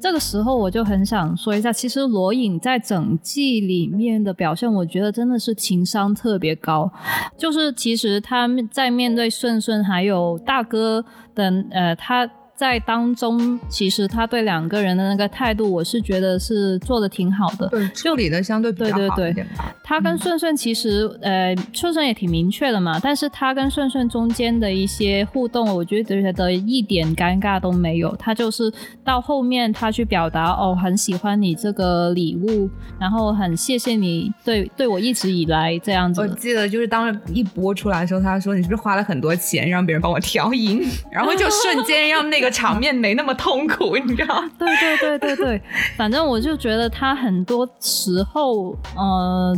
[0.00, 6.90] 这个时候我就很想说一下，其实罗颖在整季里面的表现，我觉得真的是情商特别高。
[7.36, 11.04] 就是其实他在面对顺顺还有大哥
[11.36, 12.28] 的呃他。
[12.58, 19.72] 在当中，其实他对两个人的那个态度，我是觉得是做的挺好的，对，处理的相对比较好一点吧。
[19.84, 28.12] 他跟顺顺其实，呃，顺顺也挺明确的嘛，但是他跟顺顺中间的一些互动，我觉得觉得一点尴尬都没有。
[28.16, 28.72] 他就是
[29.04, 32.68] 到后面他去表达，哦，很喜欢你这个礼物，
[32.98, 36.20] 然后很谢谢你对对我一直以来这样子。
[36.20, 42.47] 我记得就是当时一播出来的时候，他说你是不是花了很多钱让别人帮我调音， 然后就瞬间让那个。
[42.50, 44.42] 场面没那么痛苦，你知道？
[44.58, 45.62] 对对对对对，
[45.96, 49.54] 反正我就觉得他很多时候，呃，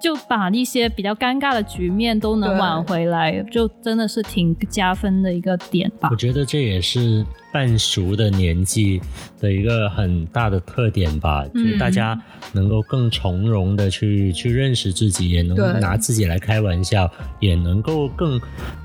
[0.00, 6.08] 就把一些比较尴尬的局面都能挽回来，就真的是挺加分的一个点吧。
[6.10, 7.24] 我觉得这也是。
[7.52, 8.98] 半熟的年纪
[9.38, 12.18] 的一个很大的特点吧，就是大家
[12.52, 17.06] 能够更从容的去去认识自己，也能拿自己来开玩笑，
[17.40, 18.40] 也能够更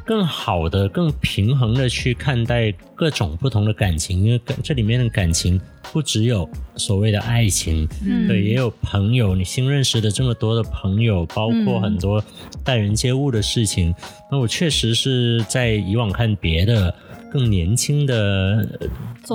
[0.08, 5.60] 更好的、更平衡的去看待各种不同的感情，因为这里面的感情
[5.92, 7.86] 不只有所谓的爱情，
[8.26, 12.24] 对，也有朋友，你新认识的这么多的朋友，包括很多
[12.64, 13.94] 待人接物的事情。
[14.32, 16.96] 那我确实是在以往看别的。
[17.38, 18.68] 更年轻的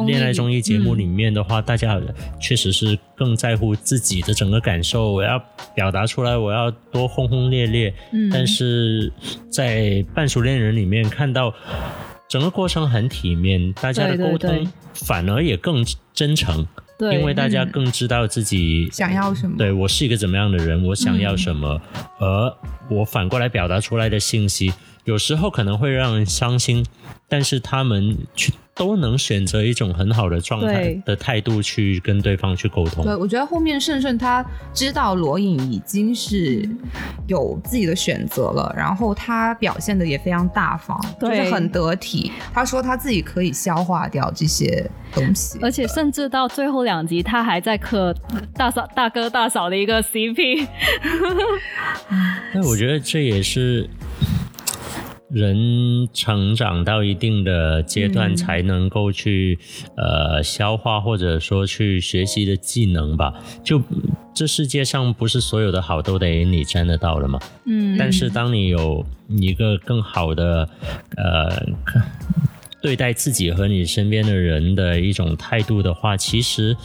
[0.09, 2.01] 恋爱综艺节目里面的话，大家
[2.41, 5.41] 确实是更在乎自己的整个感受，我要
[5.73, 7.95] 表达出来，我要多轰轰烈烈。
[8.13, 9.13] 嗯，但是
[9.49, 11.55] 在半熟恋人里面看到
[12.29, 16.67] 整个过程很体面，大家的沟通反而也更真诚。
[16.99, 19.57] 对，因为大家更知道自己想要什么。
[19.57, 21.81] 对我是一个怎么样的人，我想要什么，
[22.19, 22.53] 而
[22.91, 24.73] 我反过来表达出来的信息。
[25.05, 26.85] 有时候可能会让人伤心，
[27.29, 33.05] 但是他们去都能选择一种很好的状态的态度去跟对方去沟通。
[33.05, 36.67] 对，我觉得后面顺顺他知道罗颖已经是
[37.27, 42.31] 有自己的选择了，然后他表现的也非常大方，就是很得体。
[42.55, 48.15] 他说他自己可以消化掉这些东西，而且甚至到最后两集，他还在磕
[48.55, 50.67] 大嫂大哥大嫂的一个 CP。
[52.55, 53.91] 那我觉得这也是。
[55.33, 59.59] 人成长到一定的阶段，才能够去
[59.97, 63.33] 呃消化或者说去学习的技能吧。
[63.65, 63.81] 就
[64.35, 67.41] 这世界上不是所有的好都得你沾得到的嘛。
[67.65, 67.97] 嗯。
[67.99, 70.69] 但是当你有一个更好的
[71.17, 71.67] 呃
[72.81, 76.77] 对待自己和你身边的人的一种态度的话，其实。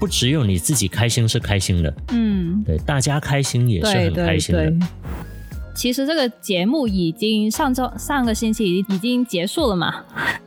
[0.00, 4.62] 不只有你自己开心是开心的，嗯，对，大家开心也是很开心的。
[4.64, 4.88] 对对对
[5.74, 10.04] 其实这个节目已经上周上个星期已经结束了嘛？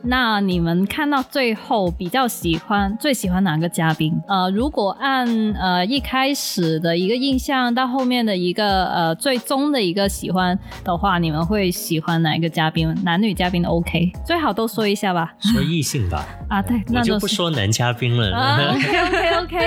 [0.08, 4.12] 那你们看到最后比较喜欢最喜欢哪个嘉宾？
[4.28, 12.94] 呃，如果按呃一开始的一个印象到后面的一个呃最终的一个喜欢的话，你们会喜欢哪一个嘉宾？
[13.02, 15.34] 男女嘉宾都 OK，最好都说一下吧。
[15.40, 18.36] 说异性吧， 啊，对，我那就不说男嘉宾了。
[18.36, 19.58] 啊，OK OK OK，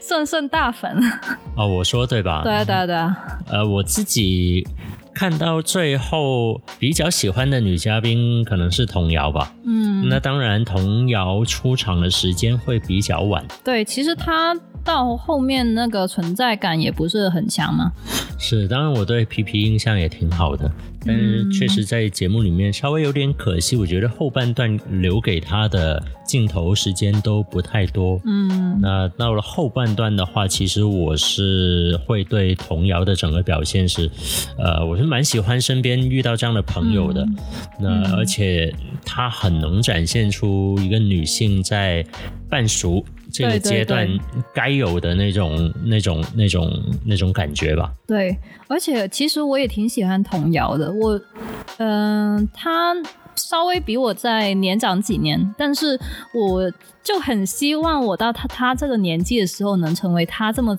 [0.00, 0.96] 顺顺大粉。
[1.56, 2.42] 哦，我说对吧？
[2.44, 3.16] 对啊对啊对啊，
[3.50, 4.66] 呃，我自己
[5.18, 9.50] 看到最后比较喜欢的女嘉宾可能是童瑶吧。
[9.64, 13.42] 嗯，那当然，童瑶出场的时间会比较晚。
[13.64, 14.54] 对，其实她
[14.84, 17.90] 到后面那个存在感也不是很强嘛。
[18.38, 20.70] 是，当然我对皮皮印象也挺好的，
[21.06, 23.76] 但是确实在节目里面稍微有点可惜。
[23.76, 28.20] 我觉得后半段留给他的镜头时间都不太多。
[28.24, 34.10] 嗯那到了后半段的话，其实我是会对童谣的整个表现是，
[34.58, 37.22] 呃，我是蛮喜欢身边遇到这样的朋友的。
[37.22, 37.36] 嗯
[37.78, 42.04] 那而且她很能展现出一个女性在
[42.48, 44.08] 半熟这个阶段
[44.54, 46.70] 该有的那种、那种、那种、
[47.04, 47.92] 那种感觉吧。
[48.06, 48.36] 对，
[48.68, 50.92] 而且其实我也挺喜欢童谣的。
[50.92, 51.20] 我，
[51.78, 52.94] 嗯、他
[53.34, 55.98] 稍微比我再年长几年，但是
[56.32, 56.70] 我
[57.02, 60.78] 就很希望我到他他这个年纪的时候，能成为他这么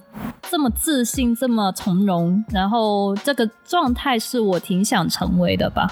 [0.49, 5.91] 这么自信、这么从容，然后这个状态是我挺想成为的吧。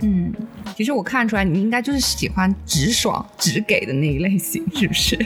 [0.00, 0.32] 嗯，
[0.76, 5.18] 其实我看出来你应该就是喜欢直爽、直给的那一类型，是不是？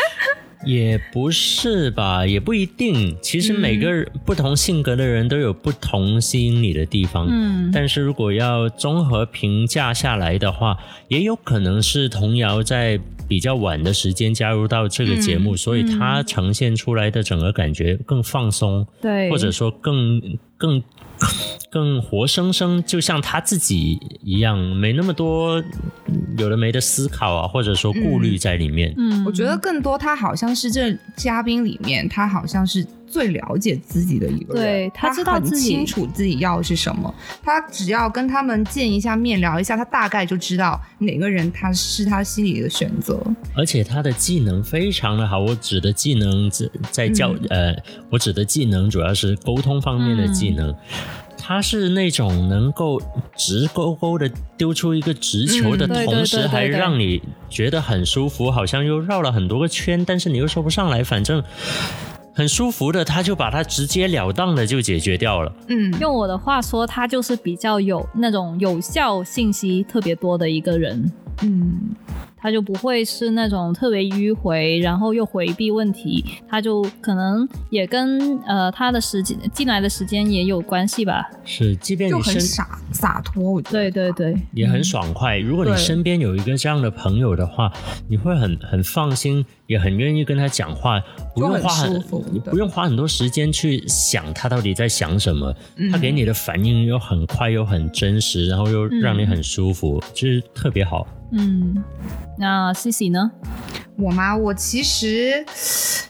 [0.66, 3.16] 也不是吧，也不一定。
[3.22, 7.28] 其实每个人、不同性格的人都有不同吸引你的地方。
[7.30, 10.76] 嗯，但是如果要综合评价下来的话，
[11.06, 20.20] 也有可能是童谣在比较晚的时间加入到这个节目，所以它呈现出来的整个感觉更放松，对，或者说更
[20.56, 20.82] 更
[21.70, 25.62] 更活生生，就像他自己一样，没那么多
[26.38, 28.94] 有的没的思考啊，或者说顾虑在里面。
[28.96, 43.20] 嗯，我觉得更多他好像是这嘉宾里面，他好像是最了解自己的一个人，对他知道自己清楚自己要的是什么，他只要跟他们见一下面聊一下，他大概就知道哪个人他是他心里的选择。
[43.54, 47.74] 而且他的技能非常的好，我指的技能在在教、呃，
[48.10, 50.74] 我指的技能主要是沟通方面的技能。
[51.40, 53.00] 他是那种能够
[53.34, 61.42] 直勾勾的丢出一个直球的同时，还让你觉得很舒服，好像又绕了很多个圈，但是你又说不上来，反正
[62.38, 65.52] 很舒服的，他就把它直截了当的就解决掉了。
[65.66, 71.12] 嗯，用我的话说，他就是比较有那种有效信息特别多的一个人。
[71.42, 71.96] 嗯，
[72.40, 81.28] 他就不会是那种特别迂回，然后又回避问题，他就可能也跟呃他的时间进来的时间也有关系吧。
[81.44, 83.78] 是，即便你很洒洒脱，我觉得。
[83.78, 85.38] 对对对，也很爽快。
[85.38, 87.72] 如果你身边有一个这样的朋友的话，
[88.08, 91.00] 你会很很放心，也很愿意跟他讲话，
[91.34, 92.00] 不用花很
[92.44, 95.54] 不用花很多时间去想他到底在想什么。
[95.76, 101.06] 嗯他给你的反应又很快又很真实，然后又让你很舒服，就是特别好。
[101.30, 101.84] 嗯，
[102.38, 103.30] 那 C C 呢？
[103.96, 104.34] 我吗？
[104.34, 105.44] 我其实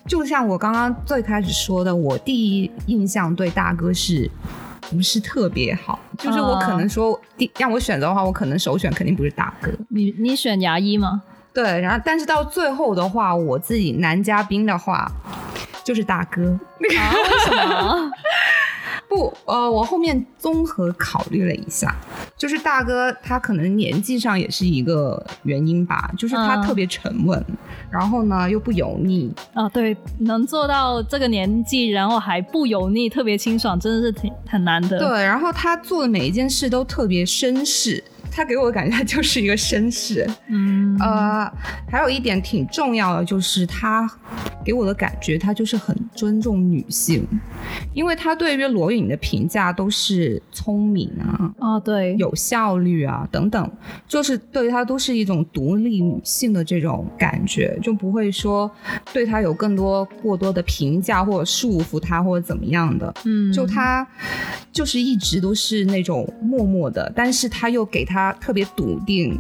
[0.07, 4.31] 就像我刚刚最开始说的，我第一印象对大哥是
[4.91, 5.99] 不是特别好？
[6.19, 9.73] 就是我可能说第让我选择的话，我可能首选肯定不是大哥。
[9.89, 11.23] 你你选牙医吗？
[11.55, 15.11] 对，然后但是到最后的话，我自己男嘉宾的话
[15.83, 16.43] 就是大哥。
[16.51, 16.59] 啊？
[16.81, 18.11] 为什么？
[19.09, 21.97] 不，呃，我后面综合考虑了一下，
[22.37, 26.69] 就是大哥他可能年纪上也是一个原因吧，就是他嗯。
[26.69, 27.43] 特别沉稳，
[27.91, 34.99] 然后呢又不油腻，啊，对，能做到这个年纪，然后还不油腻，特别清爽，真的是挺很难得。
[34.99, 40.29] 对，然后他做的每一件事都特别绅士，他给我的感觉他就是一个绅士。
[40.49, 41.51] 嗯，呃，
[41.91, 44.09] 还有一点挺重要的就是他
[44.65, 47.27] 给我的感觉，他就是很尊重女性，
[47.95, 51.53] 因为他对于罗颖的评价都是聪明啊。
[51.59, 53.71] 哦，对，有效率啊，等等，
[54.07, 58.71] 就是对他都是一种独立女性的这种感觉，就不会说
[59.13, 63.13] 对他有更多过多的评价或者束缚他或者怎么样的。
[63.25, 64.07] 嗯，就他
[64.73, 69.39] 就是一直都是那种默默的，但是他又给她特别笃定、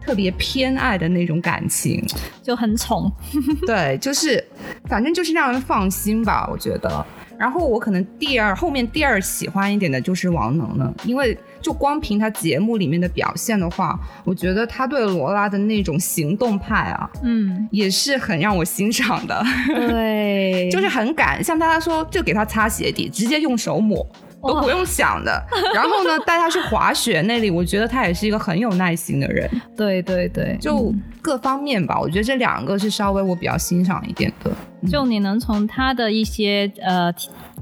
[0.00, 2.04] 特别偏爱的那种感情。
[2.42, 3.10] 就很宠。
[3.66, 4.42] 对，就是
[4.86, 7.04] 反正就是让人放心吧，我觉得。
[7.38, 19.40] 然后我可能第二后面第二喜欢一点的就是王能了，因为就光凭他节目里面的表现的话，我觉得他对罗拉的那种行动派啊，嗯，也是很让我欣赏的。
[19.68, 24.04] 对， 就是很敢，像他说就给他擦鞋底，直接用手抹。
[24.42, 25.42] 都不用想的。
[25.74, 29.48] 然后呢，带他去滑雪那里，我觉得他也是一个很有耐心的人。
[29.76, 34.50] 对对对，就各方面吧，我觉得这两个是稍微我比较欣赏一点的。
[34.90, 37.12] 就你能从他的一些呃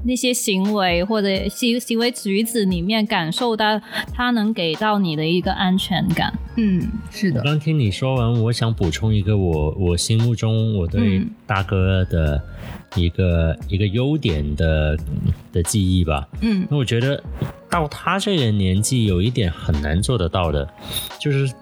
[0.07, 3.79] 那些行为或者行行为举止里面感受到
[4.13, 6.33] 他能给到你的一个安全感。
[6.55, 6.81] 嗯，
[7.11, 7.41] 是的。
[7.43, 12.41] 刚听你说完，我想补充一个我我心目中我对大哥的。
[12.95, 14.97] 一个一个优点的
[15.51, 17.21] 的记忆吧，嗯，那我觉得
[17.69, 20.67] 到他这个年纪，有一点很难做得到的，
[21.19, 21.53] 就是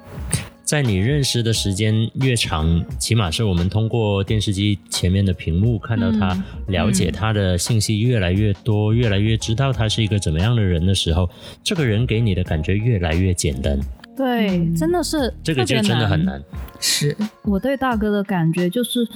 [0.65, 6.35] 在你认识的时间越长，起码是我们通过电视机前面的屏幕看到他，
[6.69, 11.29] 了解他的信息越来越多，越来越知道他是一个怎么样的人的时候，
[11.63, 13.79] 这个人给你的感觉越来越简单。
[14.15, 16.41] 对，真的是这个就真的很难。
[16.79, 19.07] 是我对大哥的感觉就是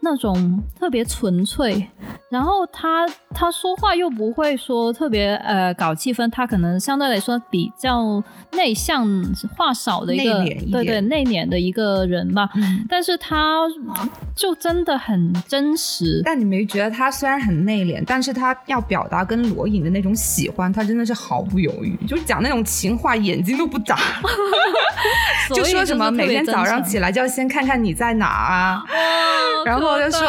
[0.00, 1.84] 那种特别纯粹，
[2.28, 9.08] 然后他他说话又不会说特别呃搞气氛，他可能相对来说比较内向，
[9.56, 12.48] 话少的一个对对内敛的一个人吧。
[12.88, 13.62] 但是他
[14.34, 16.20] 就真的很真实。
[16.24, 23.96] 但你没觉得他虽然很内敛，但是他要表达跟罗颖的那种喜欢，他真的是毫不犹豫，就是讲那种情话，眼睛都不眨。
[25.54, 28.82] 就说什么每天早上起来就要先看看你在哪啊，
[29.64, 30.28] 然后就说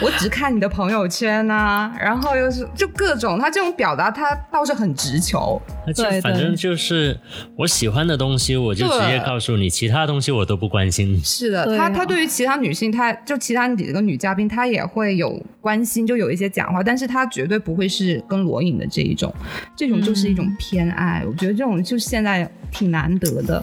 [0.00, 5.60] 我只看你的朋友圈呐，然后又是就各种他这种表达他倒是很直球，
[5.94, 7.18] 就反正就是
[7.56, 11.20] 我喜欢的东西我就直接告诉你，其他东西我都不关心。
[11.22, 19.32] 是的，他他对于其他女性，他就其他几个女嘉宾，他也会有关心，就有一些讲话，但是他绝对不会是跟罗颖的这一种，
[19.76, 21.22] 这种就是一种偏爱。
[21.26, 23.53] 我觉得这种就现在挺难得的。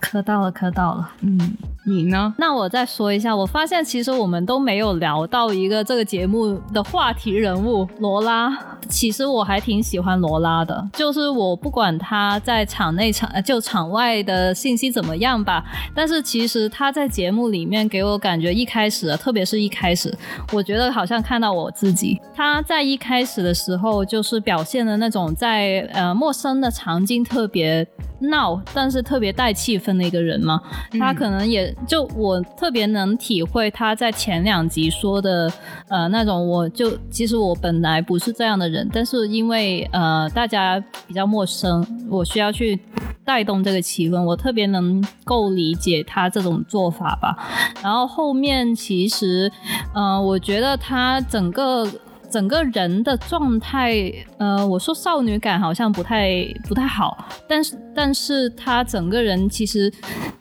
[0.00, 1.10] 磕到了，磕到了。
[1.20, 2.34] 嗯，你呢？
[2.38, 8.56] 那我再说一下，我发现其实我们都没有聊到一个这个节目的话题人物罗拉。
[8.88, 20.16] 其实我还挺喜欢罗拉的，就是我不管他在场内场就场外的信息怎么样吧，但是其实他在节目里面给我感觉，一开始，特别是一开始，
[20.52, 22.20] 我觉得好像看到我自己。
[22.32, 27.84] 他在一开始的时候就是表现的那种在呃陌生的场景特别。
[28.18, 30.60] 闹，但是特别带气氛的一个人嘛，
[30.98, 35.52] 他可能也就我特别能体会他在前两集说的，
[35.88, 42.80] 呃，那种我就其实我本来不是这样的人，但是因为呃大家比较陌生，我需要去
[43.24, 47.36] 带动这个气氛，我特别能够理解他这种做法吧。
[47.82, 49.52] 然后后面其实，
[49.94, 51.86] 呃，我觉得他整个。
[52.30, 57.16] 整个人的状态，呃，我说少女感好像不太不太好，
[57.48, 59.92] 但是但是他整个人其实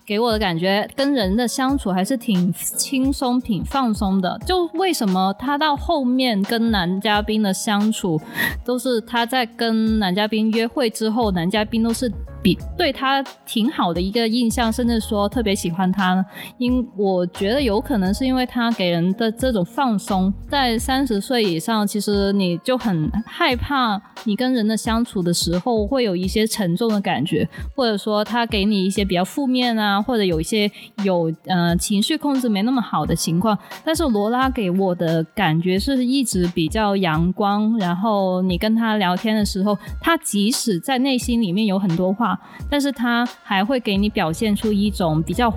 [0.05, 4.39] 给我的感觉跟人的相处还是挺轻松、挺放松的。
[4.45, 8.19] 就为什么他到后面跟男嘉宾的相处，
[8.63, 12.11] 都是他在跟男嘉宾约会之后，男嘉宾都是。
[12.45, 16.23] 比对他挺好的一个印象，甚至说特别喜欢他呢，
[16.59, 20.31] 因我觉得有可能是因为他给人的这种放松。
[20.47, 30.71] 在三十岁以上，其实你就很害怕你跟人的相处的时候会有一些沉重的感觉，或者说他给你一些比较负面啊，或者有一些
[31.03, 33.57] 有呃情绪控制没那么好的情况。
[33.83, 42.34] 但是罗拉给我的感觉是一直比较阳光，然后你跟他聊天的时候，他即使在内心里面有很多话。
[42.69, 45.51] 但是他还会给你表现出一种比较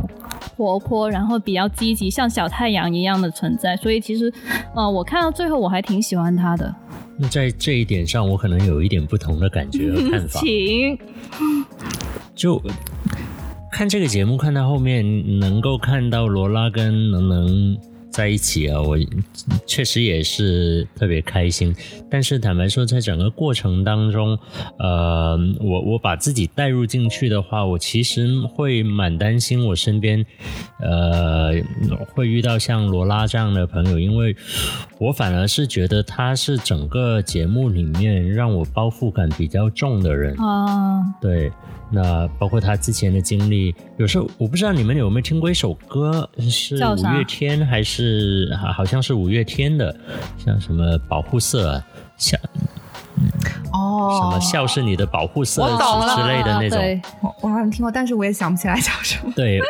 [0.57, 3.76] 活泼，然后比较积极，像小太阳一样的存在。
[3.76, 4.33] 所以其实，
[4.74, 6.74] 呃，我看到最后我还挺喜欢他的。
[7.16, 10.41] 那在这一点上，我可能有一点不同的感觉和看法。
[10.45, 10.99] 请，
[12.35, 12.62] 就
[13.72, 17.79] 看这个节目，看到后面能够看到罗拉跟能能。
[18.19, 18.99] 在一起啊，我
[19.64, 21.73] 确实也是特别开心。
[22.11, 24.37] 但是坦白说，在整个过程当中，
[24.81, 30.27] 呃，我我把自己带入进去的话，我其实会蛮担心我身边，
[30.81, 31.53] 呃，
[32.12, 34.35] 会遇到像罗拉这样的朋友，因为
[34.99, 41.53] 我反而是觉得他是整个节目里面让我包袱感比较重的人啊，对。
[41.91, 49.97] 那包括他之前的经历，有时候我不知道你们有没有听过一首歌，是五月天还是好像是五月天的，
[50.37, 51.83] 像什么保护色，
[52.19, 52.39] 像
[53.73, 59.33] 哦，什么笑是你的保护色之类的那种，我我好像听过，但是我也想不起来叫什么。
[59.37, 59.61] 对，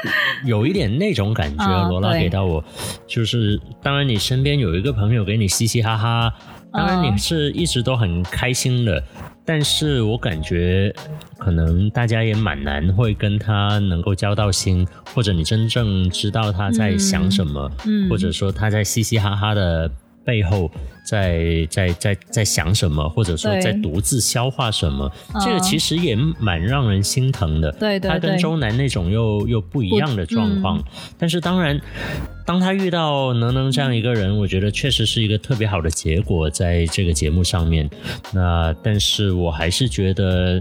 [0.44, 2.62] 有一点那种感觉，罗拉给到我，
[3.06, 6.32] 就是当然你身边有一个朋友给你嘻嘻哈哈。
[6.70, 9.02] 当然你是一直都很开心的，
[9.42, 10.94] 但是我感觉
[11.38, 19.90] 可能大家也蛮难会跟他能够交到心，或者你真正知道他在想什么，嗯或者说他在嘻嘻哈哈的
[20.28, 20.70] 背后
[21.06, 25.40] 在在在在想什么，或者说在独自消化什么，嗯。
[25.42, 27.72] 这个其实也蛮让人心疼的。
[27.72, 28.10] 对对对。
[28.10, 30.84] 他跟周南那种又又不一样的状况，
[31.16, 31.80] 但是当然，
[32.44, 37.88] 当他遇到能能这样一个人，我觉得确实是一个特别好的结果，在这个节目上面。
[38.34, 40.60] 那但是我还是觉得，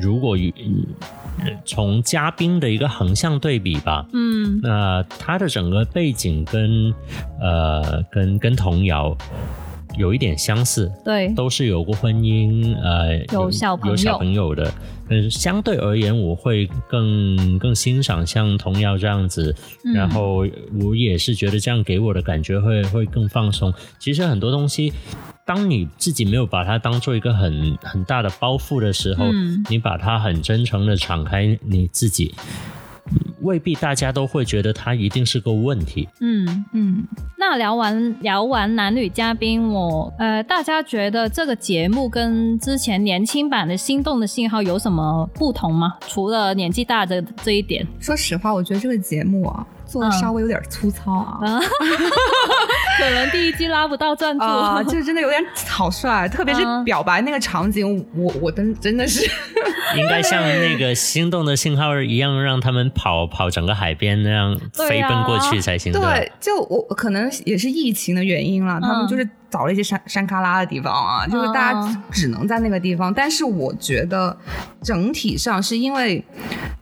[0.00, 0.52] 如果与
[1.40, 6.94] 呃从嘉宾的一个横向对比吧，嗯那他的整个背景跟
[7.40, 9.16] 呃跟跟童谣
[9.96, 14.72] 有一点相似，对，都是有过婚姻，呃，有小朋友有小朋友的。
[15.08, 20.44] 但是相对而言，我会更更欣赏像童谣这样子，嗯然后
[20.82, 23.72] 我也是觉得这样给我的感觉会会更放松。
[24.00, 24.92] 其实很多东西，
[25.46, 32.34] 当你自己没有把它当做一个很很大的包袱的时候，嗯你把它很真诚的敞开你自己。
[33.42, 36.64] 未必大家都会觉得它一定是个问题，嗯。
[36.72, 37.06] 嗯，
[37.38, 45.96] 那聊完聊完男女嘉宾，我呃，大家觉得这个节目跟之前年轻版的《心动的信号》有什么不同吗？
[46.08, 51.38] 除了年纪大的这一点，说实话，我觉得这个节目啊做的嗯稍微有点粗糙啊。
[51.42, 51.60] 啊，
[52.98, 54.44] 可能第一季拉不到赞助。
[54.44, 59.24] 啊，这真的有点草率，特别是嗯表白那个场景，我我真真的是，
[59.96, 65.92] 应该像那个心动的信号一样，让他们跑跑整个海边那样飞奔过去才行。
[65.92, 73.12] 吧对，就我可能也是疫情的原因了，他们就是找了一些山山旮旯的地方啊，就是大家嗯只能在那个地方。
[73.12, 74.36] 但是我觉得
[74.82, 76.24] 整体上是因为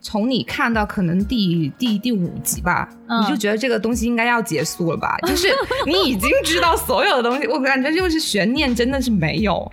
[0.00, 5.16] 从你看到可能第第第五集吧，嗯你就觉得这个东西应该要结束了吧？
[5.26, 5.48] 就是
[5.86, 9.70] 你已经知道所有的东西，我感觉就是悬念真的是没有，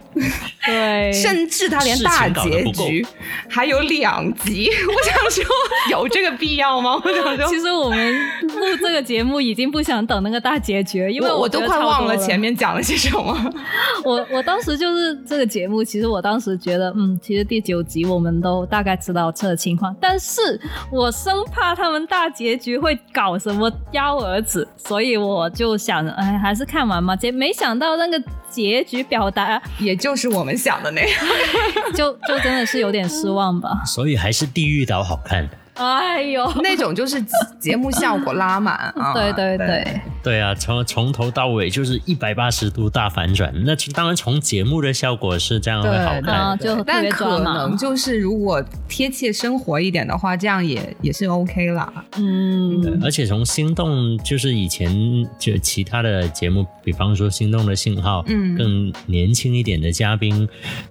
[0.65, 3.05] 对，甚至他连大结局
[3.49, 4.69] 还有两集。
[4.87, 5.43] 我想说，
[5.91, 7.01] 有这个必要吗？
[7.03, 13.53] 我想说，其实我们录这个节目已经不想等那个大结局，因为我我都快忘了前面讲了些什么。
[14.03, 20.59] 我我当时就是这个节目，其实我当时觉得，嗯，其实第九集我们都大概知道这个情况，但是
[20.91, 27.15] 我生怕他们大结局会搞什么幺蛾子，所以我就想，哎，还是看完嘛。
[27.15, 31.19] 结没想到那个结局表达，也就是我们想的那样。
[31.93, 33.81] 就就真的是有点失望吧。
[33.85, 35.47] 所以还是地狱岛好看。
[35.73, 37.23] 哎呦，那种就是
[37.59, 39.13] 节目效果拉满啊。
[39.15, 43.53] 对对对，对啊，从从头到尾就是一百八十度大反转。
[43.65, 46.57] 那当然，从节目的效果是这样会好对看。
[46.57, 51.91] 就特但可能就是如果贴切生活一点的话，这样也也是 OK 啦。
[52.17, 54.91] 嗯，而且从心动，就是以前
[55.39, 60.47] 就其他的节目，比方说《心动的信号》，嗯更年轻一点的嘉宾，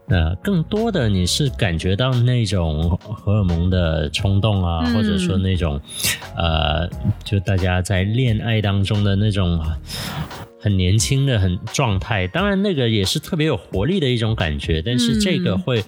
[0.08, 5.80] 呃，更多的你是感觉到那种荷尔蒙的冲动啊，嗯或者说那种，
[6.36, 6.88] 呃，
[7.24, 9.60] 就大家在恋爱当中的那种。
[10.62, 15.82] 很年轻的很状态，当然那个也是特别有活力的一种感觉，但是这个嗯会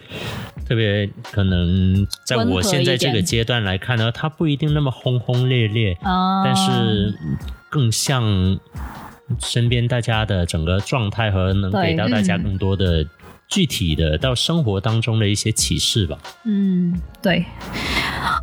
[0.66, 7.14] 特别可能在我现在这个阶段来看呢，它不一定那么轰轰烈烈，啊，但是
[7.68, 8.58] 更像
[9.40, 13.06] 身边大家的整个状态和能给到大家嗯更多的
[13.48, 16.18] 具体的到生活当中的一些启示吧。
[16.46, 17.44] 嗯，对。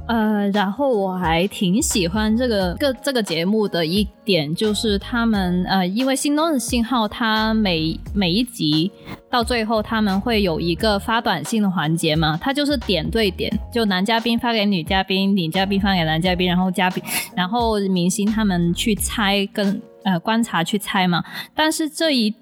[0.08, 8.92] 呃，然后我还挺喜欢这个个这个节目的一点，就是他们呃，因为《心动的信号》，它每每一集
[9.30, 17.04] 到最后他们会有一个发短信的环节嘛，它就是点对点，就男嘉宾发给女嘉宾，女嘉宾发给男嘉宾，然后嘉宾，
[17.36, 21.24] 然后明星他们去猜跟呃观察去猜嘛。
[21.56, 22.34] 但是这一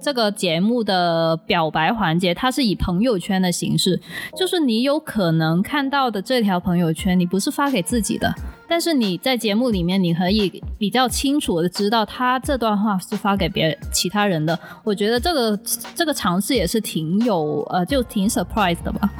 [0.00, 4.00] 这个节目的表白环节，它是以朋友圈的形式，
[4.36, 8.34] 就是你有可能看到的这条朋友圈，你不是发给自己的，
[8.68, 14.58] 但是你在节目里面，你可以比较清楚的知道他这段话是发给别人其他人的。
[14.82, 15.58] 我觉得这个
[15.94, 19.10] 这个尝试也是挺有呃，就挺 surprise 的吧。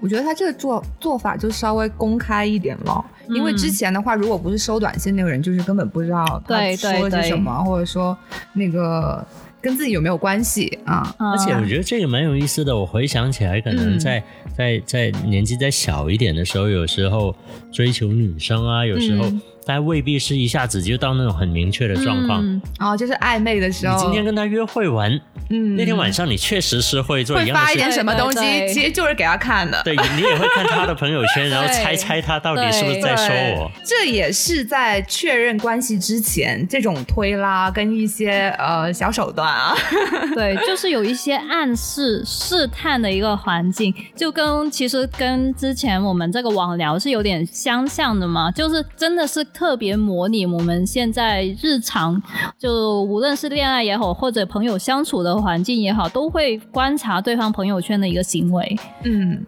[0.00, 8.14] 我觉得他这个做做法就稍微公开一点了，因为嗯之前的话，如果不是收短信那个人，就是根本不知道他对对说的是对什么，或者说
[8.52, 9.26] 那个
[9.64, 11.16] 跟自己有没有关系啊？
[11.18, 12.76] 而而且我觉得这个蛮有意思的。
[12.76, 14.22] 我回想起来，可能嗯在、
[14.54, 17.34] 在在年纪再小一点的时候，有时候
[17.72, 22.40] 追求女生啊，有时候嗯但未必是一下子就到那种很明确的状况。
[22.44, 25.10] 嗯哦，就是暧昧的时候你候，今天跟他约会完，
[25.50, 28.38] 嗯那天晚上你确实是会做会一样的事发一点什么东西
[28.72, 29.80] 其实就是给他看的。
[29.84, 33.70] 对你也会看他的朋友圈， 然后猜猜他到底是不是在说我。
[33.84, 39.74] 这也是在确认关系之前，这种推拉跟一些呃小手段啊，
[40.34, 52.20] 对，就是有一些暗示、试探的一个环境，就跟其实跟之前我们这个网聊是有点相像的嘛，就是真的是特别模拟我们现在日常，
[52.58, 58.76] 就无论是恋爱也好，或者朋友相处的环境也好，都会观察对方朋友圈的一个行为。
[59.04, 59.44] 嗯，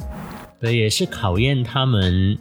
[0.61, 2.39] 对，也是考验他们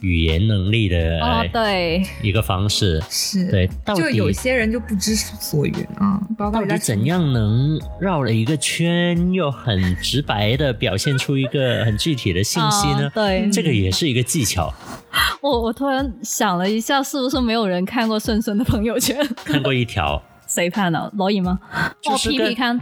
[0.00, 3.02] 语言能力的哦，对，一个方式。
[3.08, 13.12] 是，对，到就有底些人就不知所云啊，包括到底怎样能绕了一个圈，又很直白的表现出一个很具体的信息呢哦？
[13.14, 14.72] 对，这个也是一个技巧。
[15.40, 19.16] 我我突然想了一下，是不是没有人看过顺顺的朋友圈？
[19.44, 20.22] 看过一条，
[20.56, 21.12] 谁判的？
[21.16, 21.58] 罗颖吗？
[21.70, 22.80] 哦，就是跟皮皮看。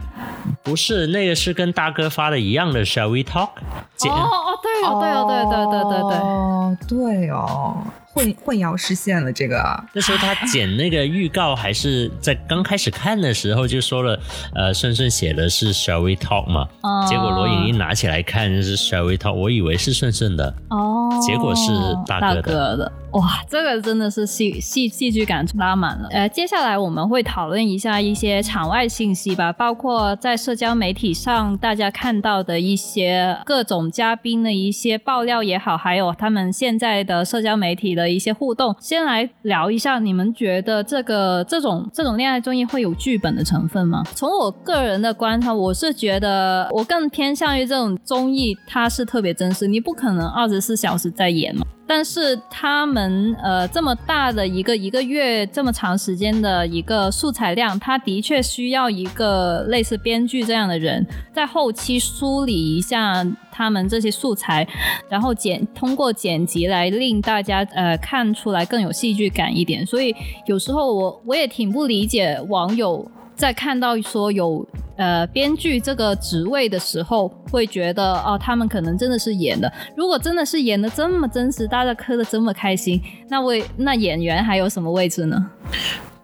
[0.63, 3.49] 不是那个是跟大哥发的一样的，Shall we talk？
[3.97, 6.17] 姐哦哦，对哦，对哦，对对对对对。
[6.17, 7.83] 哦，对哦，
[8.15, 9.61] 混混淆视线了这个，
[9.93, 14.17] 那时候他剪那个预告，还是在刚开始看的时候就说了，
[14.55, 21.71] 呃，顺顺写的是 Shall we talk 嘛，哦结果罗颖一拿起来看是 Shall we talk，我以为是顺顺的，哦，结果是
[22.07, 22.91] 大哥的哥的。
[23.11, 26.09] 哇，这个真的是戏戏戏剧感拉满了。
[26.09, 38.75] 呃，接下来我们会讨论一下一些场外信息吧，包括在社交媒体上大家看到的一些各种嘉宾的一些爆料也好，还有他们现在的社交媒体的一些互动。
[38.79, 44.03] 先来聊一下，你们觉得这个这种这种恋爱综艺会有剧本的成分吗？
[44.15, 51.65] 从我个人的观察，我是觉得我更偏向于这种综艺，它是特别真实，你不可能二十四小时在演嘛。
[51.87, 63.23] 但是他们呃这么大的一个一个月这么长时间的一个素材量，他的确需要一个类似编剧这样的人，在后期梳理一下
[63.55, 64.67] 他们这些素材，
[65.07, 69.85] 然后剪通过剪辑来令大家呃看出来更有戏剧感一点。
[69.85, 70.13] 所以
[70.45, 73.09] 有时候我我也挺不理解网友。
[73.35, 79.69] 在看到说有呃编剧这个职位的时候，会觉得哦，他们可能真的是演的。
[79.93, 85.51] 如果真的是演的这么真实，大家磕的这么开心，那位那演员还有什么位置呢？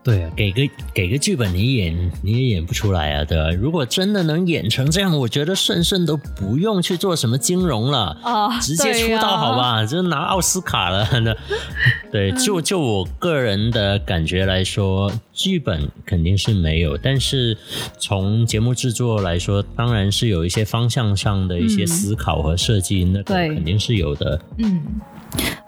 [0.03, 0.61] 对啊，给个
[0.95, 3.51] 给个剧本你演你也演不出来啊，对吧？
[3.51, 8.17] 如果真的能演成这样，我觉得顺顺都不用去做什么金融了。
[8.23, 11.07] 哦，直接出道好吧，就拿奥斯卡了。
[11.19, 11.35] 那
[12.11, 17.55] 对，就就我个人的感觉来说，剧本肯定是没有，但是
[17.99, 24.41] 从节目制作来说，当然是有一些方向上的一些思考和设计，那个肯定是有的。
[24.57, 24.81] 嗯，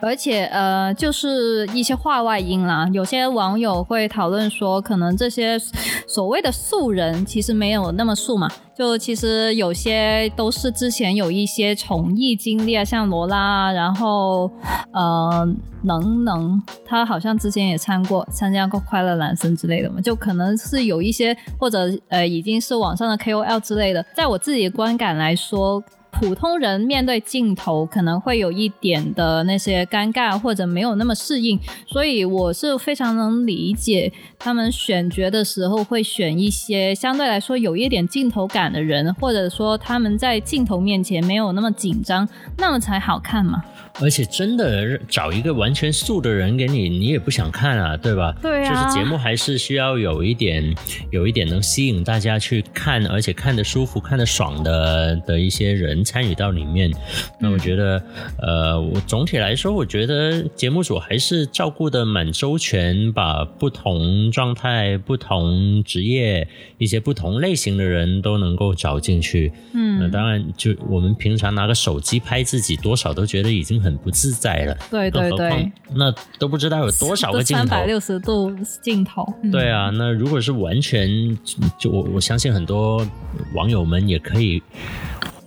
[0.06, 5.58] 而且呃，就是一些话外音啦，有些网友会讨论说，可能这些
[6.06, 14.51] 所谓的素人其实没有那么素嘛，就其实有些都是之前有一些从艺经历啊，像罗拉，然后
[14.91, 15.47] 呃
[15.84, 25.82] 能能，他好像之前也参过参加过快乐男生之类的嘛，就可能是有一些或者呃已经是网上的 KOL 之类的，在我自己的观感来说。
[26.14, 43.64] 普通人面对镜头可能会有一点的那些尴尬，或者没有那么适应，所以我是非常能理解他们选角的时候会选一些相对来说有一点镜头感的人，或者说他们在镜头面前没有那么紧张，那么才好看嘛。
[44.02, 48.36] 而且真的找一个完全素的人给你，你也不想看啊，对吧？
[48.41, 50.74] 对啊就是节目还是需要有一点，
[51.12, 56.91] 有一点能吸引大家去看，而且看得舒服、看得爽的的一些人参与到里面。
[57.39, 58.04] 那我觉得，
[58.39, 69.52] 呃，我总体来说，我觉得节目组还是照顾的蛮周全，把不同状态、不同职业、一些不同类型的人都能够找进去。
[69.74, 74.78] 嗯那嗯，当然，就我们平常拿个手机拍自己，多少都觉得已经很不自在了。
[74.90, 77.64] 对对对，那都不知道有多少个镜头。
[77.64, 81.38] 三百六十度镜头，对啊，那如果是完全，
[81.78, 83.06] 就我我相信很多
[83.54, 84.64] 网友们也可以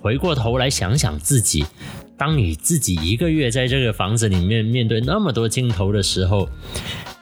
[0.03, 1.65] 回过头来想想自己，
[2.17, 6.49] 当你自己一个月在这个房子里面面对那么多镜头的时候。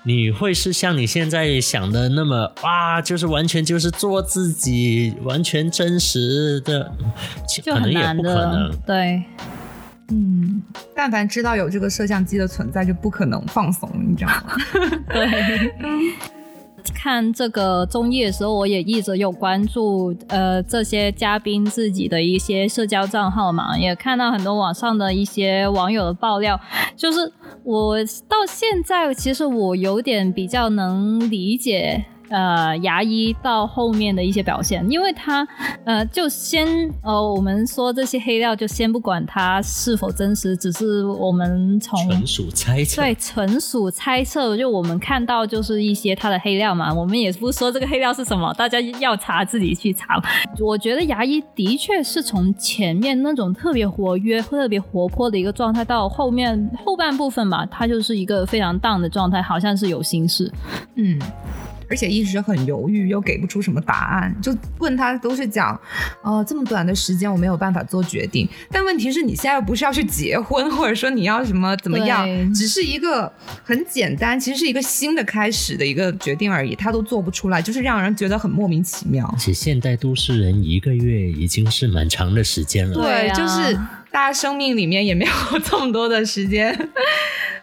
[0.07, 6.93] 你会是像你现在想的那么哇，就是完全就是做自己，完全真实的，
[7.65, 8.71] 可能也不可能。。
[8.87, 9.23] 对，
[10.09, 10.63] 嗯，
[10.95, 14.57] 但凡知道有这个摄像机的存在，就不可能放松，你知道吗？
[15.09, 16.13] 对，
[16.95, 26.61] 看这个综艺的时候，我也一直有关注呃这些嘉宾自己的一些社交账号嘛，也看到很多网上的一些网友的爆料，
[26.95, 27.33] 就是
[27.63, 27.97] 我
[28.29, 32.05] 到现在其实我有点比较能理解。
[32.35, 35.47] 呃，牙医到后面的一些表现，因为他
[35.85, 36.67] 呃，就先
[37.01, 44.57] 呃，我们说这些黑料就先不管它是否真实，只是我们从纯属猜测，对，纯属猜测。
[44.57, 50.21] 就我们看到就是一些他的黑料嘛，我们也不说这个黑料是什么，大家要查自己去查。
[50.59, 60.51] 我觉得牙医的确是从前面那种特别活跃、特别活泼的一个状态，到后面后半部分吧，他就是一个非常荡的状态，好像是有心事，
[60.97, 61.17] 嗯。
[61.95, 65.81] 而且一直很犹豫，又给不出什么答案，就问他都是讲，
[66.25, 68.49] 呃，这么短的时间我没有办法做决定。
[68.69, 73.33] 但问题是你现在又不是要去结婚，或者说你要什么怎么样，只是一个
[73.63, 79.25] 很简单，其实是一个新的开始的一个决定而已，他都做不出来，就是让人觉得很莫名其妙。
[79.33, 83.73] 而且现代都市人一个月已经是蛮长的时间了，对，就是
[84.11, 85.33] 大家生命里面也没有
[85.63, 86.77] 这么多的时间。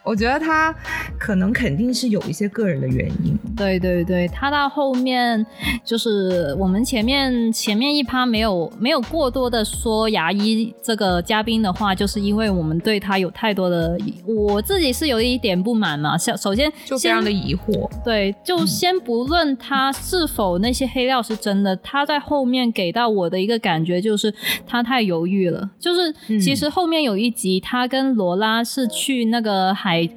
[0.04, 0.74] 我觉得他
[1.20, 3.38] 可能肯定是有一些个人的原因。
[3.56, 5.46] 对对对，他到后面
[5.86, 13.96] 就是我们前面前面一趴没有没有过多的说牙医这个嘉宾的话，就是因为我们对他有太多的，
[14.26, 16.18] 我自己是有一点不满嘛。
[16.18, 17.88] 像首先就非常的疑惑。
[18.04, 24.34] 对，就先不论他是否那些黑料是真的，他在后面给到我的一个感觉就是
[24.66, 25.70] 他太犹豫了。
[25.80, 29.91] 就是其实后面有一集，他跟罗拉是去那个海。
[29.92, 30.10] 海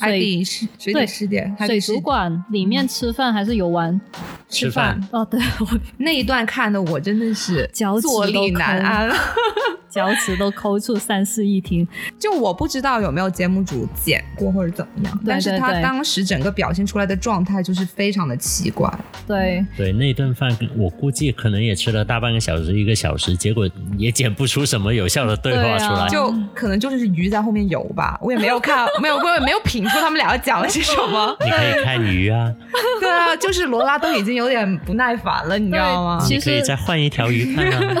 [0.00, 4.00] 海底水水底湿点水族馆里面吃饭还是游玩？
[4.48, 5.66] 吃饭哦，对，我
[5.98, 9.10] 那一段看的我真的是脚坐立难安，
[9.90, 11.86] 脚趾都抠出三室一厅。
[12.16, 18.88] 就我不知道有没有节目组剪过或者怎么样，但是他当时整个表现出来的状态就是非常的奇怪。
[19.26, 23.68] 对对，那顿饭我估计可能也吃了大半个小时一个小时，结果
[23.98, 31.36] 也剪不出什么有效的对话出来，就可能就是鱼在后面游吧，我也没有看， 没有我也没有品出他们俩要讲了些什么。
[31.44, 32.52] 你可以看鱼啊，
[33.00, 34.36] 对啊，就是罗拉都已经。
[34.36, 36.22] 有点不耐烦了，你知道吗？
[36.28, 37.80] 你可以再换一条鱼看啊。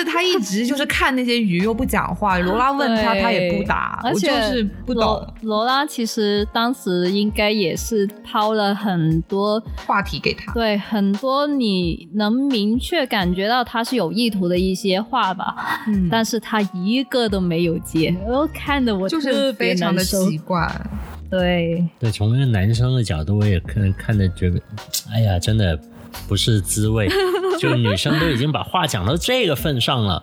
[0.00, 5.26] 就是他一直就是看那些鱼又不讲话，罗拉问他他也不答，我就是不懂。
[5.42, 15.54] 罗拉其实当时应该也是抛了很多话题给他，对，很多你能明确感觉到他是有意图的一些话吧，
[15.86, 20.66] 嗯，但是他一个都没有接，然后看的我就是非常的奇怪。
[21.28, 24.60] 对对，从一个男生的角度，我也看看着觉得，
[25.12, 25.78] 哎呀，真的
[26.28, 27.08] 不是滋味。
[27.58, 30.22] 就女生都已经把话讲到这个份上了，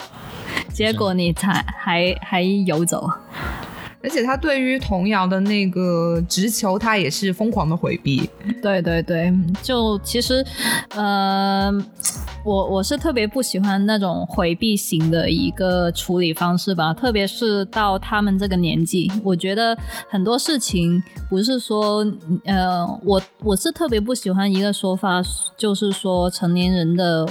[0.74, 3.08] 结果你才还还游走。
[4.04, 8.30] 而且他对于童谣的那个直球，他也是疯狂的回避。
[8.62, 10.46] 对对对，就其实，
[10.90, 11.72] 呃，
[12.46, 19.78] 我我是特别不喜欢那种回避型的一个处理方式吧，特别是到他们这个年纪，我觉得
[20.10, 22.06] 很多事情不是说，
[22.46, 25.22] 呃，我我是特别不喜欢一个说法，
[25.58, 27.28] 就是说成年人的。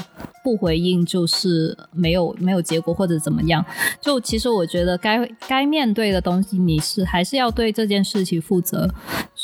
[0.47, 3.67] 不回应就是没有没有结果或者怎么样，
[4.01, 8.89] 就其实我觉得该该面对的东西，你是还是要对这件事情负责。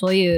[0.03, 0.29] 所以，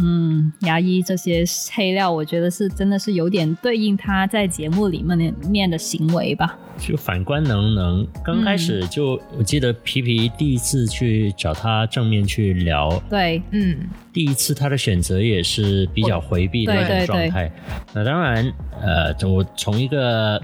[0.00, 6.58] 嗯，牙医这些黑料，我觉得是真的是有点对应他在节目里面的面的行为吧。
[6.76, 17.52] 就反观能能，刚开始就我记得皮皮第一次去找他正面去聊，对，嗯，第一次他的选择也是比较回避的那种状态。
[17.94, 20.42] 那当然，呃，我从一个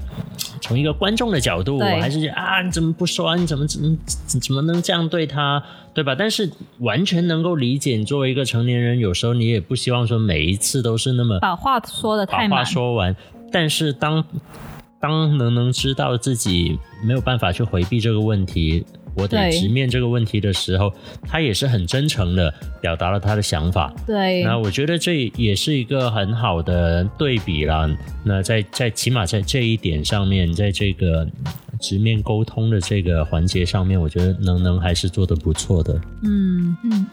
[0.60, 3.36] 从一个观众的角度，我还是觉得啊，你怎么不说？
[3.36, 3.98] 你怎么怎么
[4.40, 5.60] 怎么能这样对他，
[5.98, 6.14] 对吧？
[6.16, 13.16] 但是完全能够理解，作为一个成年人，有时候你也不希望说每一次都是那么把话说的太满，把话说完。
[13.50, 14.24] 但是当
[15.00, 18.86] 当能能知道自己没有办法去回避这个问题，
[19.18, 20.92] 我得直面这个问题的时候，
[21.22, 23.92] 他也是很真诚的表达了他的想法。
[24.06, 27.88] 对，那我觉得这也是一个很好的对比了。
[28.24, 31.26] 那在在起码在这一点上面，在这个
[31.80, 36.00] 直面沟通的这个环节上面，我觉得能能还是做的不错的。
[36.22, 37.06] 嗯嗯。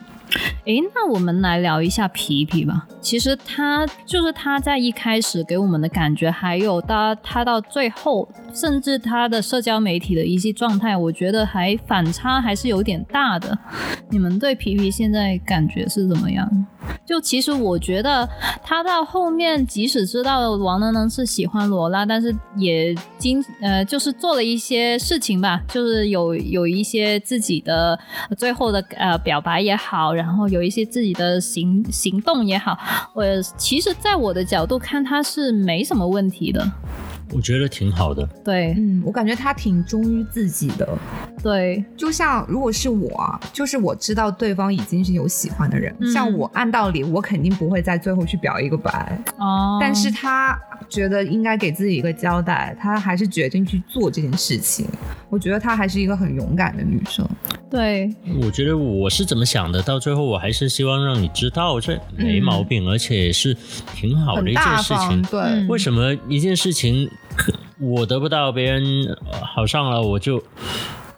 [0.66, 2.88] 诶，那我们来聊一下皮皮吧。
[3.00, 13.58] 其实他就是他在一开始给我们的感觉，还有他他到最后，甚至他的社交媒体的一些状态，我觉得还反差还是有点大的。
[14.10, 16.50] 你们对皮皮现在感觉是怎么样？
[17.06, 18.28] 就其实我觉得
[18.64, 27.98] 他到后面，即使知道王能能是喜欢罗拉，但是也经呃就是做了一些事情吧，就是有有一些自己的
[28.38, 32.78] 最后的呃表白也好，然后有一些自己的行行动也好，
[33.14, 33.24] 我
[33.58, 36.66] 其实在我的角度看他是没什么问题的。
[37.36, 38.26] 我觉得挺好的。
[38.46, 40.88] 对，嗯，我感觉他挺忠于自己的。
[41.44, 49.22] 对，就像如果是我，就是我知道对方已经是有喜欢的人，像我按道理我肯定不会在最后去表一个白。
[49.38, 50.58] 哦，但是他
[50.88, 54.88] 觉得应该给自己一个交代，他还是决定去做这件事情。
[55.30, 57.28] 我觉得她还是一个很勇敢的女生。
[57.70, 58.10] 对，
[58.42, 63.54] 我觉得我是怎么想的，到最后我还是希望让你知道这没毛病，而且是
[63.94, 65.22] 挺好的一件事情。
[65.24, 67.10] 对，为什么一件事情
[67.80, 70.44] 我得不到，别人好上了，我就。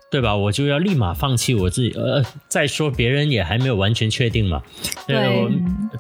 [0.10, 0.34] 对吧？
[0.34, 1.92] 我就要立马放弃我自己。
[1.92, 4.64] 呃，再说别人也还没有完全确定嘛。
[5.06, 5.52] 对，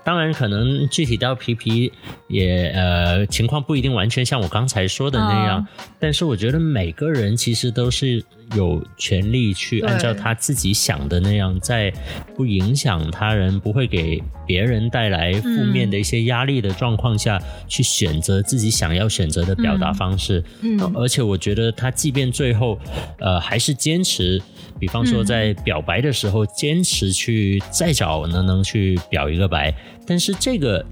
[0.06, 1.92] 当然可能具体到皮皮
[2.30, 5.68] 也呃情况不一定完全像我刚才说的那样，
[6.00, 8.24] 但是我觉得每个人其实都是。
[8.56, 11.92] 有权利去按照他自己想的那样，在
[12.36, 20.44] 不影响他人、不会给别人带来负面的一些压力的状况下去选择自己想要选择的表达方式。
[20.62, 22.80] 嗯，而且我觉得他即便最后，
[23.20, 24.42] 呃，还是坚持，
[24.80, 29.74] 比方说在表白的时候坚持去再找能能去表一个白，
[30.06, 30.86] 但是这个。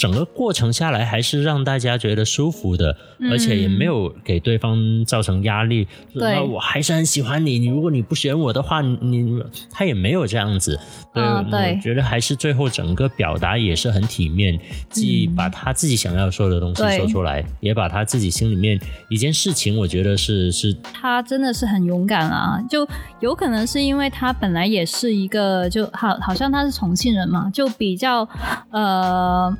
[0.00, 2.96] 整个过程下来还是让大家觉得舒服的，
[3.30, 5.86] 而且也没有给对方造成压力。
[6.14, 7.58] 对，我还是很喜欢你。
[7.58, 10.80] 你如果你不选我的话，你他也没有这样子。
[11.12, 18.80] 对，我觉得还是最后整个表达也是很体面，既把他自己想要说的东西说出来，也把他自己心里面
[19.10, 20.74] 一件事情，我觉得是是。
[20.94, 22.58] 他真的是很勇敢啊！
[22.70, 22.88] 就
[23.20, 28.26] 有可能是因为他本来也是一个，就好好像他是重庆人嘛，就比较
[28.70, 29.54] 呃。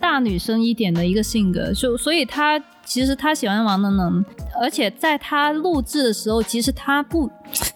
[0.00, 4.24] 大女生一点的一个性格，就所以她其实她喜欢王能能，
[4.60, 7.30] 而且在她录制的时候，其实她不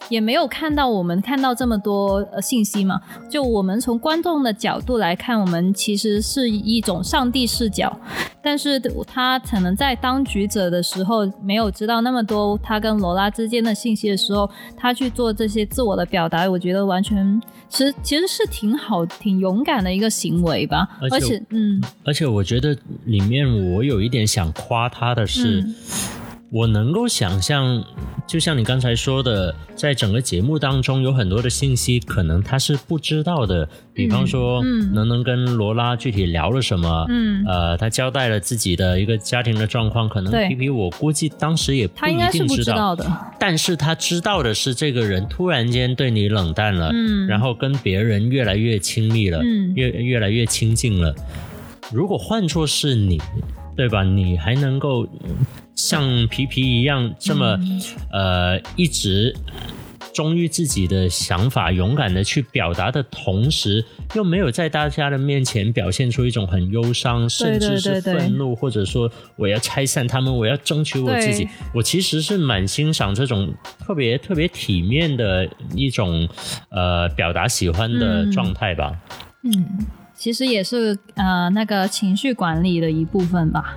[0.09, 3.01] 也没有看到我们看到这么多呃信息嘛。
[3.31, 7.99] 就我们从观众的角度来看，我们其实是一种上帝视角，
[8.43, 17.41] 但是他可能在当局者的时候没有知道那么多他跟罗拉之间的信息的时候，他去做这些自我的表达，我觉得完全。
[17.69, 25.65] 其实其实是挺好、挺勇敢的一个行为吧，而且，嗯，而且我觉得里面我有一点想夸他的是。
[26.55, 27.85] 我能够想象，
[28.29, 33.69] 就像你刚才说的，在整个节目当中有很多的信息，可能他是不知道的。
[33.93, 37.07] 比方说，能能跟罗拉具体聊了什么？
[37.09, 43.05] 嗯，呃，他交代了自己的一个家庭的状况，可能皮皮我估计当时也不一定知道的。
[43.37, 51.13] 但是他知道的是，这个人突然间对你冷淡了，嗯，然后跟别人越来越亲密了，嗯，越越来越亲近了。
[51.93, 53.21] 如果换作是你，
[53.77, 54.03] 对吧？
[54.03, 55.09] 你还能够。
[55.77, 57.59] 像皮皮一样这么，
[58.13, 59.35] 呃，一直
[60.15, 71.49] 忠于自己的想法，勇敢的去表达的同时，又没有在大家的面前表现出一种很忧伤，甚至是愤怒，或者说我要拆散他们，我要争取我自己。
[71.75, 76.29] 我其实是蛮欣赏这种特别特别体面的一种
[76.71, 78.97] 呃表达喜欢的状态吧。
[79.43, 79.67] 嗯，
[80.25, 83.77] 其实也是呃那个情绪管理的一部分吧。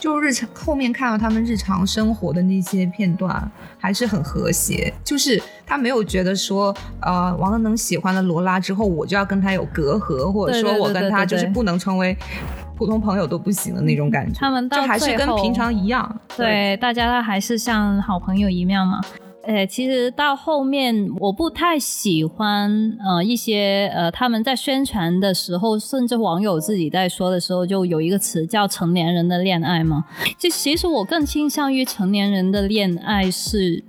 [0.00, 3.48] 就日常后面看到他们日常生活的那些片段，
[3.78, 4.92] 还是很和谐。
[5.04, 12.16] 就是他没有觉得说，呃，王能能喜欢了罗拉之后，我就要跟他有隔阂，或者说我跟他就是不能成为
[12.76, 14.36] 普通朋友都不行的那种感觉。
[14.40, 19.00] 他们就还是跟平常一样，对大家还是像好朋友一样嘛。
[19.44, 22.70] 呃，其实到后面我不太喜欢，
[23.04, 30.04] 呃，一些呃，他们在宣传的时候，甚至网友自己在说的时候，就有一个词叫“成年人的恋爱”嘛。
[30.38, 33.82] 就其实我更倾向于成年人的恋爱是。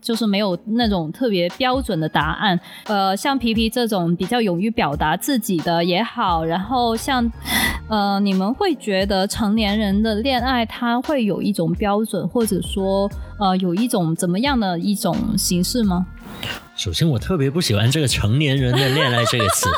[0.00, 7.28] 就是没有那种特别标准的答案，呃，像皮皮这种比较勇于表达自己的也好，然后像，
[7.88, 16.06] 呃，你们会觉得成年人的恋爱它会有一种标准，或者说，呃，有一种怎么样的一种形式吗？
[16.74, 19.68] 首先，我特别不喜欢这个“成年人的恋爱”这个词，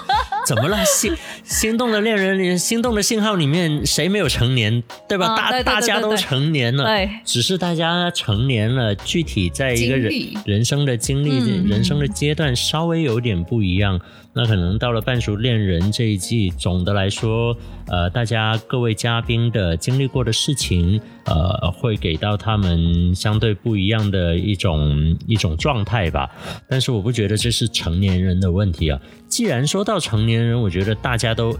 [0.49, 0.82] 怎么了？
[0.86, 1.12] 心
[1.44, 5.36] 心动的恋人里，心动的信号里面谁没有成年，对吧？
[5.36, 10.11] 大大家都成年了，对，只是大家成年了，具体在一个人
[10.46, 14.01] 人生的经历、人生的阶段稍微有点不一样。
[14.34, 17.57] 那可能到了半熟恋人这一季，总的来说，
[17.88, 26.30] 呃，大家各位嘉宾的经历过的事情，呃，会给到他们相对不一样的一种一种状态吧。
[26.68, 29.01] 但是我不觉得这是成年人的问题啊。
[29.28, 31.56] 既然说到成年人，我觉得大家都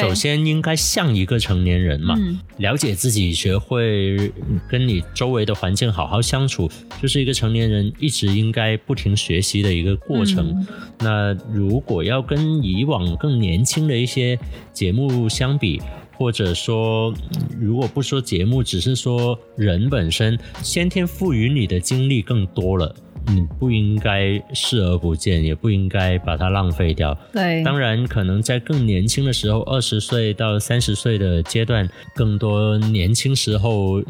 [0.00, 2.16] 首先应该像一个成年人嘛，
[2.56, 4.32] 了解自己，学会
[4.68, 6.68] 跟你周围的环境好好相处，
[7.00, 10.66] 就是一个成年人一直应该不停学习的一个过程。
[10.98, 14.38] 那如果要跟以往更年轻的一些
[14.72, 15.80] 节目相比，
[16.16, 17.14] 或者说
[17.58, 22.94] 如果不说节目，只是说人本身先天赋予你的经历更多了。
[23.28, 27.16] 你不应该视而不见，也不应该把它浪费掉。
[27.32, 34.02] 对，当然可能在更年轻的时候，二十岁到三十岁的阶段，更多年轻时候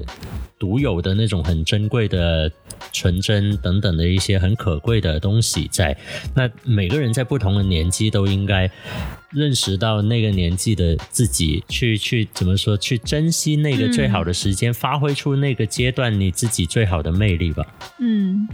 [0.61, 2.53] 独有的那种很珍贵的
[2.93, 5.97] 纯真等等的一些很可贵的东西在。
[6.37, 8.71] 那每个人在不同的年纪都应该
[9.31, 17.67] 认识到那个年纪的自己，去去怎么说，去珍惜那个最好的时间，发挥出那个阶段你自己最好的魅力吧。
[17.99, 18.47] 嗯。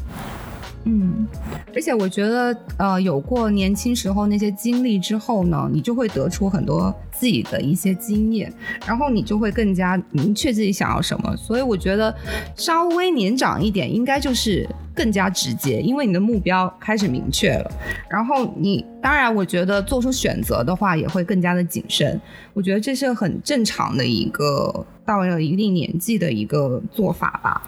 [0.89, 1.27] 嗯，
[1.75, 8.53] 而且我觉得，呃，有过年轻时候那些经历之后呢，你就会得出很多自己的一些经验，
[8.87, 11.37] 然后你就会更加明确自己想要什么。
[11.37, 12.15] 所以我觉得，
[12.55, 14.65] 稍微年长一点，应该就是
[14.95, 17.69] 更加直接，因为你的目标开始明确了。
[18.09, 22.21] 然后你，当然，我觉得做出选择的话，也会更加的谨慎。
[22.55, 24.87] 我觉得这是很正常的一个。
[25.07, 27.63] 到了一定年纪的一个做法吧，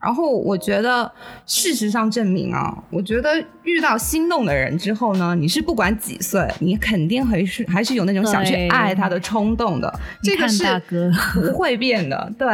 [0.00, 1.10] 然后我觉得
[1.44, 3.30] 事实上证明啊，我觉得
[3.64, 9.92] 遇到心动的人之后呢，你是不管几岁，你肯定还是还是有那种想去爱他的冲动的，
[10.22, 10.64] 这个是
[11.34, 12.32] 不会变的。
[12.38, 12.48] 对，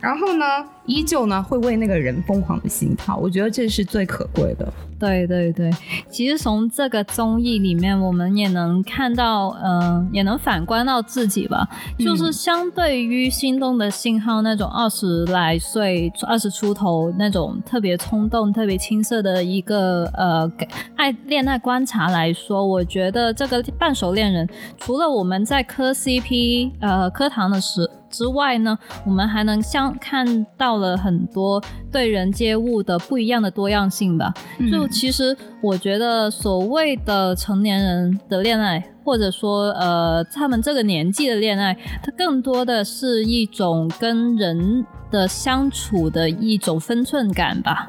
[0.00, 0.44] 然后呢，
[0.84, 4.70] 依旧呢会为那个人疯狂的心跳，我觉得这是最可贵的。
[4.98, 5.70] 对对对，
[6.10, 11.68] 其实从这个综艺里面，我们也能看到，嗯，也能反观到自己吧。
[12.00, 20.50] 就是相对于心动的信号，那种二十来岁、二十出头那种特别冲动、特别青涩的一个呃
[20.96, 27.88] 爱恋爱观察来说，我觉得这个半熟恋人，除了我们在磕 CP 呃磕糖的时。
[28.10, 31.62] 之外呢，我们还能相看到了很多
[31.92, 34.32] 对人接物的不一样的多样性吧。
[34.72, 47.88] 就其实我觉得所谓的成年人的恋爱，或者说呃他们这个年纪的恋爱，它更多的是一种跟人的相处的一种分寸感吧。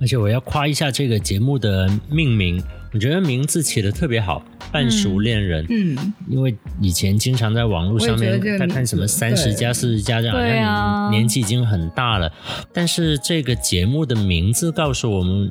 [0.00, 2.62] 而且我要夸一下这个节目的命名。
[2.94, 5.66] 我觉得名字起的特别好，半熟恋人。
[5.68, 12.32] 嗯，因为以前经常在网络上面在看什么三十加、四十加这样，好像年纪已经很大了。
[12.72, 15.50] 但是这个节目的名字告诉我们。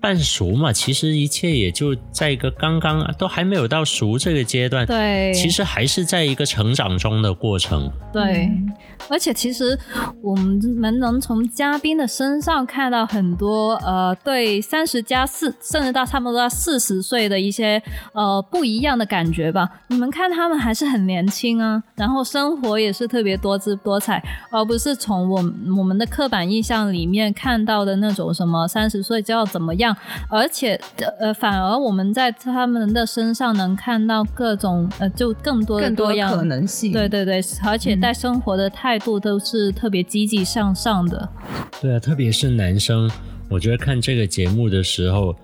[0.00, 7.90] 半熟嘛，其实一切也就在一个刚刚都还没有到熟这个阶段，对，其实还是在一个成长中的过程。
[8.12, 8.48] 对，
[9.08, 9.78] 而且其实
[10.22, 17.82] 我们能从嘉宾的身上看到很多呃，对三十加四，甚至到差不多到四十岁的一些
[18.12, 19.68] 呃不一样的感觉吧。
[19.88, 25.36] 你们看他们还是很年轻啊，然后生活也是特别多姿多彩，而不是从我
[25.76, 29.87] 我们的刻板印象里面看到的那种什么三十岁就要怎么样。
[30.28, 30.80] 而且，
[31.18, 36.92] 呃，反而我们在他们的身上能看到各种，呃，就更多的多样可能性。
[36.92, 41.28] 对对对，而且在生活的态度都是特别积极向上的。
[41.80, 43.10] 对啊，特别是男生，
[43.48, 45.34] 我觉得看这个节目的时候，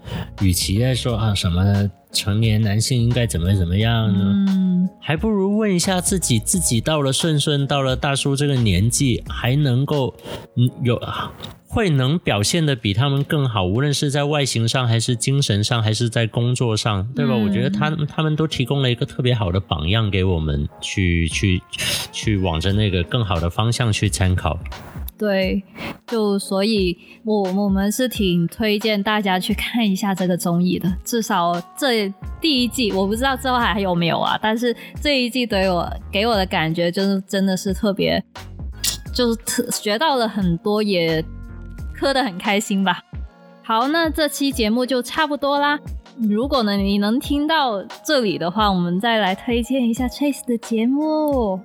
[0.40, 10.14] 与其在说啊什么成年男性应该怎么怎么样呢，嗯，还不如问一下自己，自己到了顺顺，到了大叔这个年纪，还能够，
[10.56, 10.98] 嗯，有。
[11.66, 17.34] 会能表现的比他们更好，无论是在外形上，还是精神上，还是在工作上，对吧？
[17.34, 21.60] 我觉得他他们都提供了一个特别好的榜样给我们，去去
[22.12, 24.56] 去往着那个更好的方向去参考。
[25.18, 25.62] 对，
[26.06, 30.92] 就所以，我我们是挺推荐大家去看一下这个综艺的。
[31.04, 34.38] 至少这第一季，我不知道之后还有没有啊。
[34.42, 38.22] 但是这一季对我给我的感觉，就是真的是特别，
[39.14, 41.24] 就是特学到了很多也。
[41.96, 43.00] 喝得很开心吧？
[43.62, 45.78] 好，那这期节目就差不多啦。
[46.18, 51.60] 如果呢你能听到这里的话，我们再来推荐一下 Chase 的节目。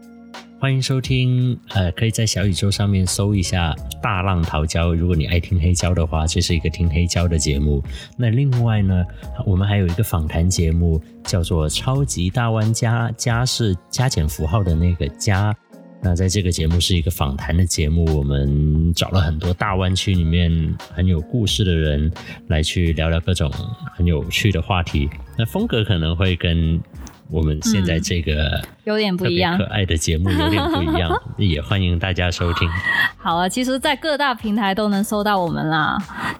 [0.61, 4.91] 欢迎收听，呃，可以在小宇宙上面搜一下《大浪淘胶》。
[4.93, 7.81] 如果你爱听黑胶的话，这是一个听黑胶的节目。
[8.17, 9.05] 那另外呢，
[9.45, 15.55] 我们还有一个访谈节目，叫做《超级大湾加》，加是加减符号的那个加。
[16.03, 20.51] 那在这个节目是一个访谈的节目，我们找了很多大湾区里面
[20.93, 22.11] 很有故事的人
[22.47, 23.49] 来去聊聊各种
[23.95, 25.09] 很有趣的话题。
[25.37, 26.77] 那风格可能会跟。
[27.31, 32.67] 我们现在这个有点不一样，可爱的节目 有点不一样，也欢迎大家收听。
[33.17, 35.97] 好啊，其实，在各大平台都能搜到我们啦，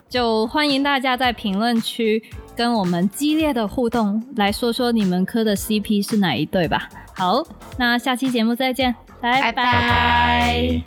[0.09, 2.23] 就欢迎大家在评论区
[2.55, 6.89] 跟我们激烈的互动，来说说你们磕的 CP 是哪一对吧。
[7.13, 7.43] 好，
[7.77, 10.81] 那下期节目再见，拜拜。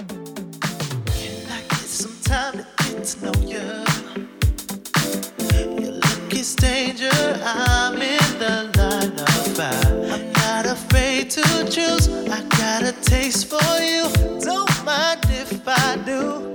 [9.62, 12.08] I'm not afraid to choose.
[12.28, 14.08] I got a taste for you.
[14.40, 16.51] Don't mind if I do.